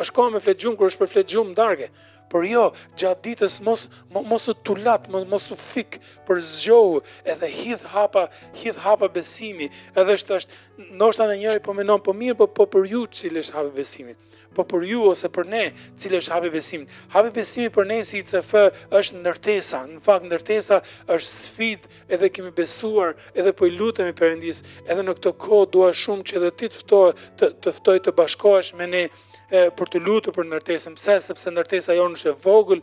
[0.00, 1.88] Është koha me flet gjum kur është për flet gjum darke.
[2.30, 2.68] Por jo,
[2.98, 3.86] gjatë ditës mos
[4.30, 5.96] mos të tulat, mos mos të fik
[6.28, 7.00] për zgjohu,
[7.32, 8.28] edhe hidh hapa,
[8.60, 9.66] hidh hapa besimi.
[9.98, 13.50] Edhe është është ndoshta në njëri po menon, po mirë, po po për ju cilës
[13.56, 14.14] hapi besimin.
[14.54, 15.62] Po për ju ose për ne,
[15.98, 16.86] është hapi besimin.
[17.16, 18.52] Hapi besimi për ne si ICF
[19.00, 19.80] është ndërtesa.
[19.88, 20.78] Në fakt ndërtesa
[21.08, 25.90] është sfidë, edhe kemi besuar, edhe po i lutemi Perëndis, edhe në këtë kohë dua
[26.04, 27.04] shumë që edhe ti të ftoj
[27.38, 29.04] të, të ftoj të bashkohesh me ne
[29.50, 30.94] për të lutur për ndërtesën.
[30.98, 31.18] Pse?
[31.26, 32.82] Sepse ndërtesa jonë është e vogël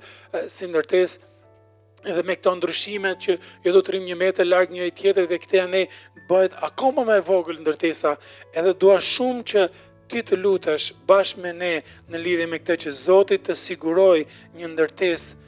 [0.51, 4.93] si ndërtesë edhe me këto ndryshime që jo do të rrim një metër larg njëri
[4.99, 5.83] tjetrit dhe këtë ne
[6.29, 8.13] bëhet akoma më e vogël ndërtesa.
[8.59, 9.67] Edhe dua shumë që
[10.11, 11.73] ti të lutesh bashkë me ne
[12.13, 14.17] në lidhje me këtë që Zoti të siguroj
[14.59, 15.45] një ndërtesë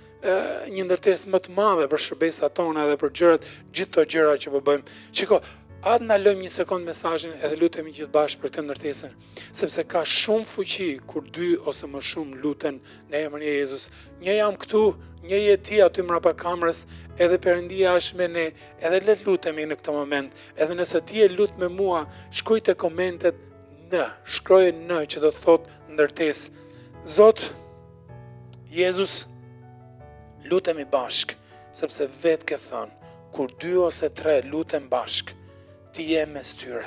[0.75, 4.51] një ndërtesë më të madhe për shërbesat tona dhe për gjërat gjithë gjërat gjëra që
[4.55, 4.97] po bëjmë.
[5.19, 5.39] Shikoj,
[5.87, 9.11] atë në lëmë një sekundë mesajin edhe lutëm i gjithë bashkë për të nërtesën,
[9.55, 13.85] sepse ka shumë fuqi kur dy ose më shumë lutën në e mërë një Jezus.
[14.19, 14.81] Një jam këtu,
[15.29, 16.81] një jeti aty mëra pa kamrës,
[17.15, 18.45] edhe përëndia është me ne,
[18.83, 22.03] edhe letë lutëm i në këto moment, edhe nëse ti e lutë me mua,
[22.35, 23.39] shkryjt e komentet
[23.93, 24.03] në,
[24.35, 26.67] shkryjt në që do të thotë nërtesë.
[27.15, 27.53] Zotë,
[28.75, 29.21] Jezus,
[30.51, 31.39] lutëm i bashkë,
[31.79, 35.38] sepse vetë ke thënë, kur dy ose tre lutëm bashkë,
[35.93, 36.85] ti je me styre.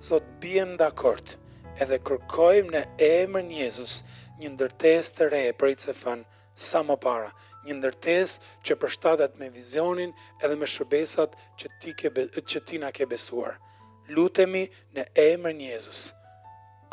[0.00, 1.36] Zot, bijem dhe akort,
[1.78, 3.98] edhe kërkojmë në emër njëzus
[4.40, 6.24] një ndërtes të re për i cefan
[6.58, 7.30] sa më para,
[7.66, 8.36] një ndërtes
[8.66, 10.10] që përshtatet me vizionin
[10.42, 12.10] edhe me shërbesat që ti, ke,
[12.42, 13.60] që ti na ke besuar.
[14.10, 14.66] Lutemi
[14.96, 16.08] në emër njëzus.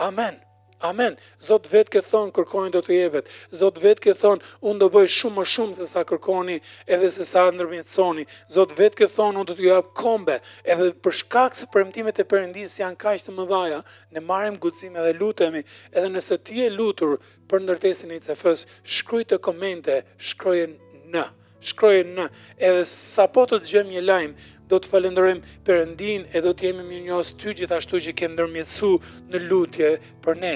[0.06, 0.38] Amen.
[0.80, 1.18] Amen.
[1.44, 3.28] Zot vet ke thon kërkojnë do të jepet.
[3.52, 6.56] Zot vet ke thon un do bëj shumë më shumë se sa kërkoni
[6.88, 8.24] edhe se sa ndërmjetsoni.
[8.56, 12.24] Zot vet ke thon un do t'ju jap kombe edhe për shkak se premtimet e
[12.32, 13.82] Perëndis janë kaq të mëdha,
[14.16, 15.66] ne marrim guxim edhe lutemi.
[15.92, 17.18] Edhe nëse ti je lutur
[17.52, 20.00] për ndërtesën e ICF-s, shkruaj të komente,
[20.32, 20.64] shkruaj
[21.12, 21.26] në,
[21.74, 22.30] shkruaj në.
[22.56, 24.38] Edhe sapo të dëgjojmë një lajm,
[24.70, 28.92] do të falenderojmë Perëndin e do të jemi mirënjohës ty gjithashtu që ke ndërmjetsu
[29.34, 29.90] në lutje
[30.24, 30.54] për ne.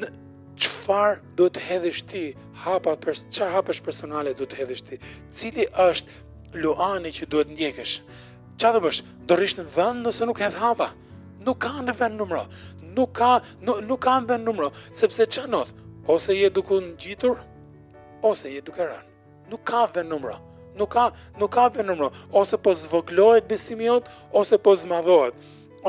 [0.00, 0.10] Në
[0.62, 2.24] çfar do të hedhësh ti?
[2.62, 4.98] Hapa për çfarë hapesh personale do të hedhësh ti?
[5.36, 7.98] Cili është luani që duhet ndjekësh?
[8.56, 9.02] Çfarë do bësh?
[9.28, 10.90] Do rish në vend nëse nuk hedh hapa.
[11.46, 12.46] Nuk ka në vend numro.
[12.96, 15.74] Nuk ka nuk, nuk ka vend numro, sepse çanoth
[16.08, 17.34] ose je duke ngjitur
[18.24, 19.50] ose je duke rënë.
[19.52, 20.38] Nuk ka vend numro
[20.76, 21.04] nuk ka,
[21.40, 25.34] nuk ka për nëmëro, ose po zvoglojt besimi jot, ose po zmadhojt,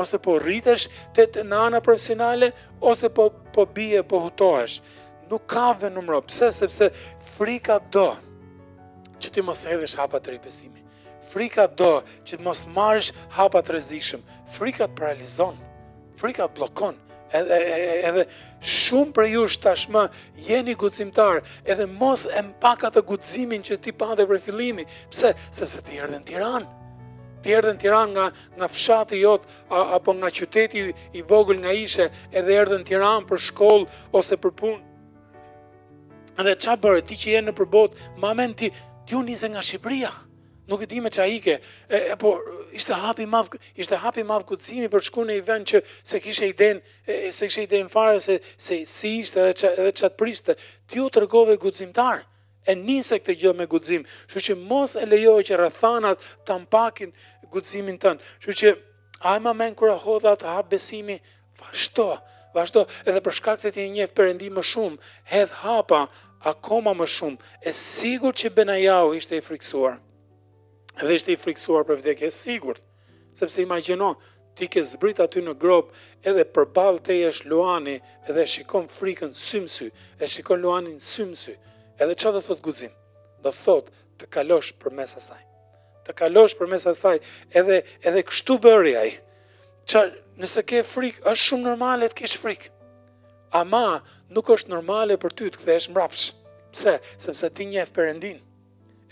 [0.00, 4.80] ose po rritesh të të nana profesionale, ose po, po bie, po hutohesh.
[5.28, 6.88] Nuk ka për numër, pëse, sepse
[7.36, 8.06] frika do
[9.18, 10.82] që ti mos edhesh hapa të rejbesimi.
[11.28, 14.22] Frika do që ti mos marrësh hapa të rezikshëm.
[14.56, 15.58] Frika të paralizon,
[16.16, 16.96] frika të blokon,
[17.36, 18.24] edhe,
[18.60, 20.04] shumë për ju shtashmë
[20.48, 25.82] jeni gudzimtar, edhe mos e mpaka të gudzimin që ti pate për fillimi, pse, sepse
[25.86, 26.68] ti erdhe në Tiran,
[27.42, 32.08] ti erdhe në Tiran nga, nga fshati jot, apo nga qyteti i vogël nga ishe,
[32.32, 34.80] edhe erdhe në Tiran për shkoll ose për punë,
[36.38, 38.72] edhe qa bërë, ti që jenë në përbot, ma men ti,
[39.06, 40.14] ti unise nga nga Shqipëria,
[40.68, 41.36] nuk e di me çajike.
[41.36, 41.60] ike.
[41.90, 42.40] E po
[42.72, 45.64] ishte hapi i madh, ishte hapi i madh kuzhimi për të shkuar në një vend
[45.70, 45.78] që
[46.10, 46.82] se kishte iden,
[47.36, 48.34] se kishte iden fare se
[48.66, 50.52] se si ishte edhe çat edhe çat priste.
[50.88, 52.18] Ti u tregove guximtar
[52.66, 54.02] e nise këtë gjë me guxim.
[54.28, 57.10] Kështu që mos e lejoje që rrethanat ta mpakin
[57.52, 58.16] guximin tën.
[58.42, 58.68] Kështu që
[59.30, 61.16] ai më men kur hodha të hap besimi,
[61.58, 62.10] vazhdo,
[62.54, 64.96] vazhdo edhe për shkak se ti e njeh perëndim më shumë,
[65.32, 66.02] hedh hapa
[66.50, 67.38] akoma më shumë.
[67.64, 69.94] e sigur që Benajau ishte i frikësuar.
[70.98, 72.78] Edhe ishte i friksuar për vdekje, e sigur,
[73.38, 74.16] sepse imagjino
[74.58, 75.92] ti ke zbrit aty në grob,
[76.26, 77.94] edhe për balë te e luani,
[78.26, 81.54] edhe shikon frikën sëmsy, e shikon luani në sëmsy,
[82.02, 82.94] edhe që dhe thot guzim,
[83.38, 85.38] Dhe thot të kalosh për mesa saj.
[86.08, 87.20] Të kalosh për mesa saj,
[87.54, 89.10] edhe, edhe kështu bërë jaj.
[89.92, 90.02] Qa,
[90.42, 92.72] nëse ke frikë, është shumë normale të kesh frikë.
[93.60, 93.84] Ama
[94.34, 96.24] nuk është normale për ty të kthesh mbrapsh.
[96.74, 96.96] Pse?
[97.14, 98.42] Sepse ti njeh perëndin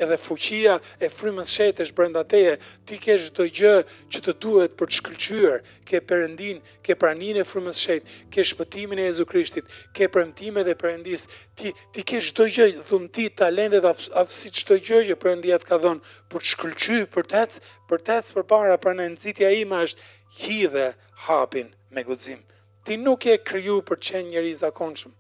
[0.03, 2.57] edhe fuqia e frymës shetë është brenda teje,
[2.89, 3.73] ti ke çdo gjë
[4.13, 5.57] që të duhet për të shkëlqyer,
[5.89, 10.77] ke Perëndin, ke praninë e frymës shetë, ke shpëtimin e Jezu Krishtit, ke premtimet dhe
[10.83, 11.27] Perëndis,
[11.57, 16.13] ti ti ke çdo gjë, dhunti, talentet, aftësi çdo gjë që Perëndia të ka dhënë
[16.33, 20.11] për të shkëlqyer, për të ecë, për të ecë përpara, pra në nëzitja ime është
[20.43, 20.87] hidhe
[21.27, 22.43] hapin me guxim.
[22.87, 25.15] Ti nuk je kriju për të qenë njëri i zakonshëm.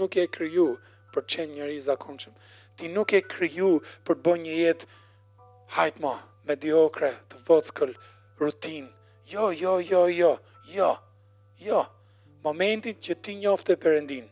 [0.00, 0.68] nuk je kriju
[1.14, 2.32] për të qenë i zakonshëm
[2.78, 3.74] ti nuk e kryu
[4.06, 4.88] për të bënë një jetë
[5.74, 6.14] hajtë ma,
[6.48, 7.94] mediokre, të vockëll,
[8.40, 8.86] rutin.
[9.28, 10.30] Jo, jo, jo, jo,
[10.72, 10.90] jo,
[11.66, 11.82] jo.
[12.46, 14.28] Momentin që ti njofte përëndin,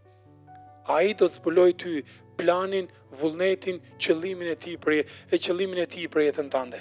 [0.88, 1.94] a i do të zbuloj ty
[2.38, 2.86] planin,
[3.18, 6.78] vullnetin, qëllimin e ti për jetë, e qëllimin e ti për jetën tënde.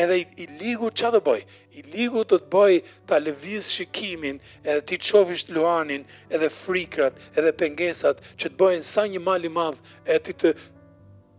[0.00, 1.42] Edhe i, i ligu që dhe bëj?
[1.80, 2.74] I ligu do të bëj
[3.08, 8.82] të lëviz shikimin edhe ti të të luanin edhe frikrat edhe pengesat që të bëjnë
[8.90, 10.52] sa një mali madh e ti të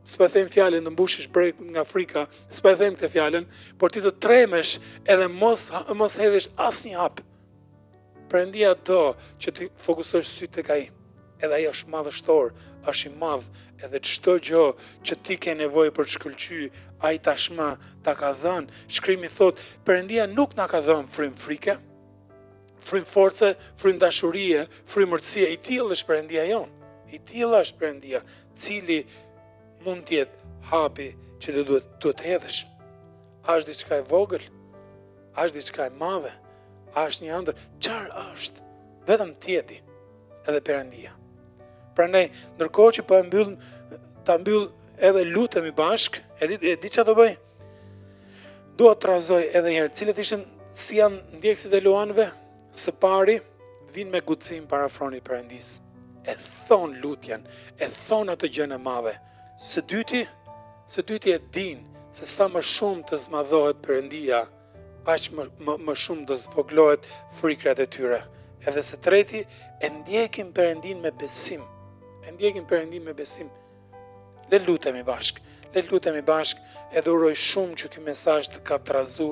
[0.08, 3.45] s'pa them fjalën të mbushish prej nga frika, s'pa them këtë fjalën,
[3.80, 4.78] por ti të tremesh
[5.10, 5.68] edhe mos
[5.99, 7.20] mos hedhësh asnjë hap.
[8.32, 8.99] Prendia do
[9.43, 10.86] që ti fokusosh sy tek ai.
[11.43, 12.47] Edhe ai është madhështor,
[12.89, 13.51] është i madh
[13.86, 14.64] edhe çdo gjë
[15.05, 16.64] që ti ke nevojë për të shkëlqyr,
[17.05, 17.68] ai tashmë
[18.03, 18.72] ta ka dhënë.
[18.97, 21.76] Shkrimi thot, Perëndia nuk na ka dhënë frym frike,
[22.88, 26.72] frym force, frym dashurie, frym mërtësie, i tillë është Perëndia jon.
[27.14, 28.26] I tillë është Perëndia,
[28.58, 29.03] cili
[29.86, 31.10] mund tjetë hapi
[31.42, 32.62] që do duhet të të hedhësh.
[33.48, 34.44] A është diçka e vogël?
[35.38, 36.32] A është diçka e madhe?
[36.98, 37.62] A është një ëndër?
[37.84, 38.66] Çfarë është?
[39.08, 39.78] Vetëm tjeti
[40.48, 41.14] edhe përëndia.
[41.14, 41.16] Edhe ne,
[41.98, 43.56] Prandaj, ndërkohë që po e mbyll
[44.26, 44.68] ta mbyll
[45.02, 47.32] edhe lutemi bashk, e di e di çfarë do bëj.
[48.78, 50.44] Dua të razoj edhe një herë cilët ishin
[50.78, 52.28] si janë ndjekësit e Luanëve
[52.78, 53.40] së pari
[53.96, 55.80] vinë me para parafronit përëndisë,
[56.30, 56.36] e
[56.68, 57.48] thon lutjen
[57.82, 59.16] e thon ato e madhe
[59.58, 60.28] Së dyti,
[60.88, 61.80] së dyti e din
[62.14, 64.43] se sa më shumë të zmadhohet përëndia,
[65.10, 67.08] aq më, më, më shumë të zvoglohet
[67.39, 68.20] frikrat e tyre.
[68.70, 69.41] Edhe së treti,
[69.82, 71.66] e ndjekim përëndin me besim.
[72.28, 73.49] E ndjekim përëndin me besim.
[74.51, 75.41] Le lutemi bashkë,
[75.74, 76.62] le lutemi bashkë,
[76.93, 79.32] edhe uroj shumë që këj mesaj të ka të razu,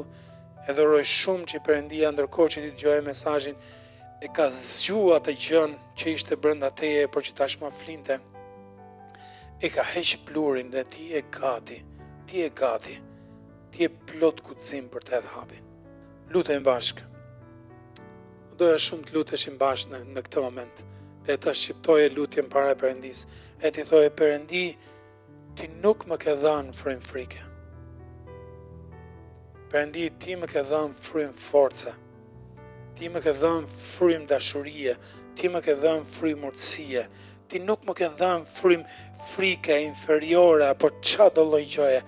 [0.65, 3.61] edhe uroj shumë që përëndia ndërko që ti të gjohë mesajin,
[4.25, 8.17] e ka zgjua të gjënë që ishte brënda teje, por që tashma shma flinte
[9.61, 11.81] e ka heq plurin dhe ti e gati,
[12.27, 12.97] ti e gati,
[13.71, 15.63] ti e plot kuzim për të hedhur hapin.
[16.33, 17.11] Lutem bashkë,
[18.55, 20.77] Do të shumë të luteshim bashkë në, në këtë moment.
[21.27, 23.25] E ta shqiptoje lutjen para Perëndis.
[23.59, 24.61] E ti thoje Perëndi,
[25.59, 27.41] ti nuk më ke dhanë frym frikë.
[29.73, 31.91] Perëndi, ti më ke dhanë frym force.
[32.95, 34.95] Ti më ke dhanë frym dashurie.
[35.35, 37.03] Ti më ke dhanë frym urtësie
[37.47, 38.83] ti nuk më ke dhënë frym
[39.31, 42.01] frike inferiore apo ç'a do lloj gjëje.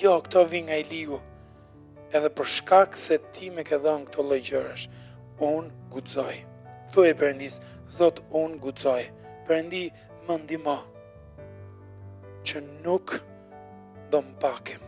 [0.00, 1.20] Jo, këto vin nga Iliu.
[2.14, 4.86] Edhe për shkak se ti më ke dhënë këto lloj gjërash,
[5.40, 6.36] un guxoj.
[6.92, 7.60] Tu e Perëndis,
[7.90, 9.04] Zot, un guxoj.
[9.46, 9.84] Perëndi
[10.26, 10.76] më ndihmo
[12.46, 13.14] që nuk
[14.12, 14.82] do mpakem,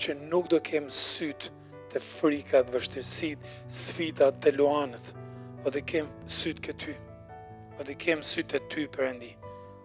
[0.00, 1.52] që nuk do kem sytë
[1.92, 5.12] të frikat, vështirësit, sfitat, po të luanët,
[5.64, 6.98] o dhe kem sytë këtyë
[7.78, 9.28] po të kem sytë të ty për endi,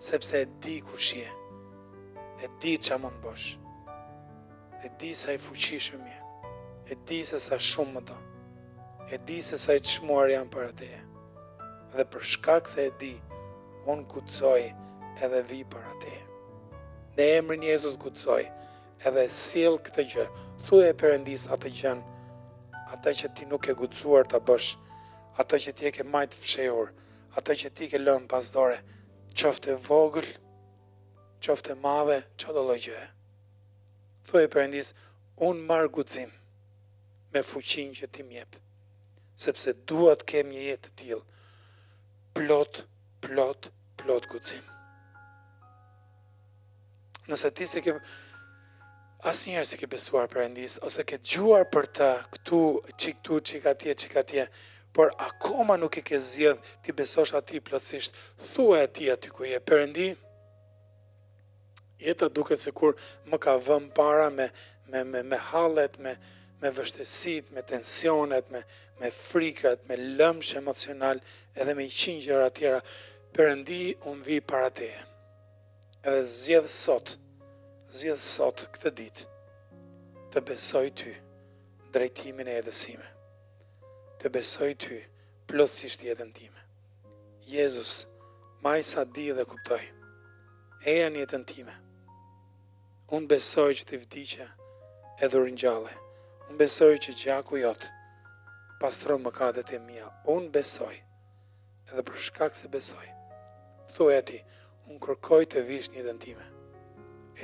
[0.02, 1.28] sepse e di ku shje,
[2.42, 3.48] e di që a më bësh,
[4.86, 6.18] e di sa i fuqishëm je,
[6.92, 8.18] e di se sa shumë më do,
[9.14, 10.90] e di se sa i shmuar jam për atje,
[11.94, 13.12] dhe për shkak se e di,
[13.92, 14.64] unë kutsoj
[15.22, 16.18] edhe vi për atje.
[17.14, 18.42] Në emrin Jezus kutsoj,
[19.06, 20.26] edhe sil këtë gjë,
[20.66, 22.18] thu e për endis atë gjënë,
[22.98, 24.72] atë që ti nuk e kutsoj të bësh,
[25.46, 26.90] atë që ti e ke majtë fshehur,
[27.40, 28.80] atë që ti ke lënë pas dore,
[29.38, 30.28] qoftë e vogël,
[31.44, 33.06] qoftë e madhe, që do lojgjë e.
[34.30, 34.94] Thu e përëndis,
[35.48, 36.34] unë marë gudzim
[37.34, 38.58] me fuqin që ti mjep,
[39.46, 41.42] sepse duat kem një jetë të tjilë,
[42.38, 42.84] plot,
[43.26, 44.62] plot, plot gudzim.
[47.30, 47.96] Nëse ti se ke
[49.32, 52.62] asë njerë se ke besuar përëndis, ose ke gjuar për të këtu,
[53.02, 54.48] qik tu, qik atje, qik atje, qik atje,
[54.94, 58.14] por akoma nuk i ke zjedh ti besosh ati plotësisht,
[58.54, 60.08] thua e ti aty ku je përëndi,
[62.06, 62.94] jeta duket se kur
[63.30, 64.48] më ka vëm para me,
[64.92, 66.14] me, me, me halet, me,
[66.62, 68.62] me vështesit, me tensionet, me,
[69.02, 71.18] me frikrat, me lëmsh emocional,
[71.58, 72.80] edhe me i qingjër atjera,
[73.34, 73.82] përëndi
[74.12, 75.02] unë vi para teje.
[76.06, 77.16] Edhe zjedh sot,
[77.96, 79.26] zjedh sot këtë ditë,
[80.38, 81.16] të besoj ty
[81.94, 83.13] drejtimin e edhesime
[84.24, 84.98] të besoj ty
[85.52, 86.62] plotësisht jetën time.
[87.44, 88.06] Jezus,
[88.64, 89.82] maj sa di dhe kuptoj,
[90.88, 91.74] eja një jetën time.
[93.14, 94.46] Unë besoj që të vdiqe
[95.22, 95.92] e dhurin gjale.
[96.48, 97.90] Unë besoj që gjaku jotë
[98.80, 100.08] pastron më kadet e mija.
[100.32, 100.94] Unë besoj,
[101.92, 103.04] edhe për shkak se besoj.
[103.98, 104.40] Thu e ti,
[104.88, 106.48] unë kërkoj të vish një jetën time.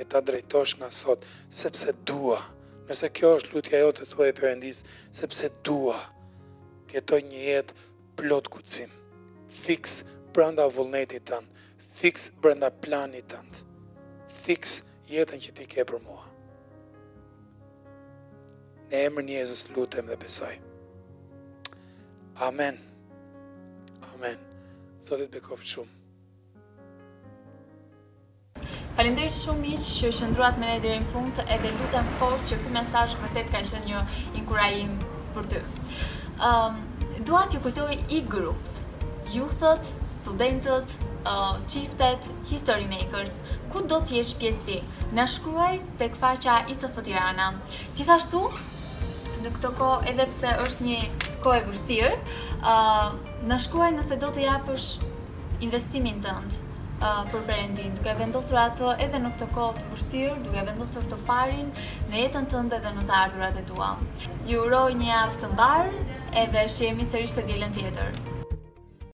[0.00, 1.28] E ta drejtosh nga sot,
[1.60, 2.40] sepse dua.
[2.88, 4.80] Nëse kjo është lutja jo të thuaj e përëndis,
[5.20, 6.00] sepse Dua
[6.94, 7.74] jetoj një jetë
[8.18, 8.90] plot guxim.
[9.50, 10.00] Fix
[10.34, 11.50] brenda vullnetit tënd,
[12.00, 13.62] fix brenda planit tënd.
[14.42, 14.80] Fix
[15.10, 16.26] jetën që ti ke për mua.
[18.90, 20.54] Në emër një Jezus lutem dhe besoj.
[22.42, 22.78] Amen.
[24.14, 24.38] Amen.
[25.04, 25.96] Sotit bekof shumë.
[28.98, 32.74] Falenderoj shumë miq që shëndruat me ne deri në fund edhe lutem fort që ky
[32.74, 34.02] mesazh vërtet ka qenë një
[34.42, 34.98] inkurajim
[35.36, 35.60] për ty
[36.40, 36.74] um,
[37.24, 38.80] dua t'ju kujtoj i groups
[39.32, 39.86] youthët,
[40.22, 40.90] studentët,
[41.28, 43.38] uh, qiftet, history makers,
[43.72, 44.78] ku do t'jesh pjesë ti?
[45.14, 47.50] Në shkruaj të këfaqa Isë Fëtirana.
[47.98, 48.42] Gjithashtu,
[49.44, 50.96] në këto ko, edhe pse është një
[51.44, 52.10] ko e vështirë,
[52.58, 53.12] uh,
[53.50, 54.88] në shkruaj nëse do të japësh
[55.68, 56.69] investimin të ndë
[57.02, 61.70] për brendin, duke vendosur ato edhe në këtë kohë të vështirë, duke vendosur të parin
[62.10, 63.90] në jetën tënde dhe në të ardhurat e tua.
[64.50, 66.06] Ju uroj një javë të mbarë
[66.44, 68.29] edhe shihemi sërish te dielën tjetër.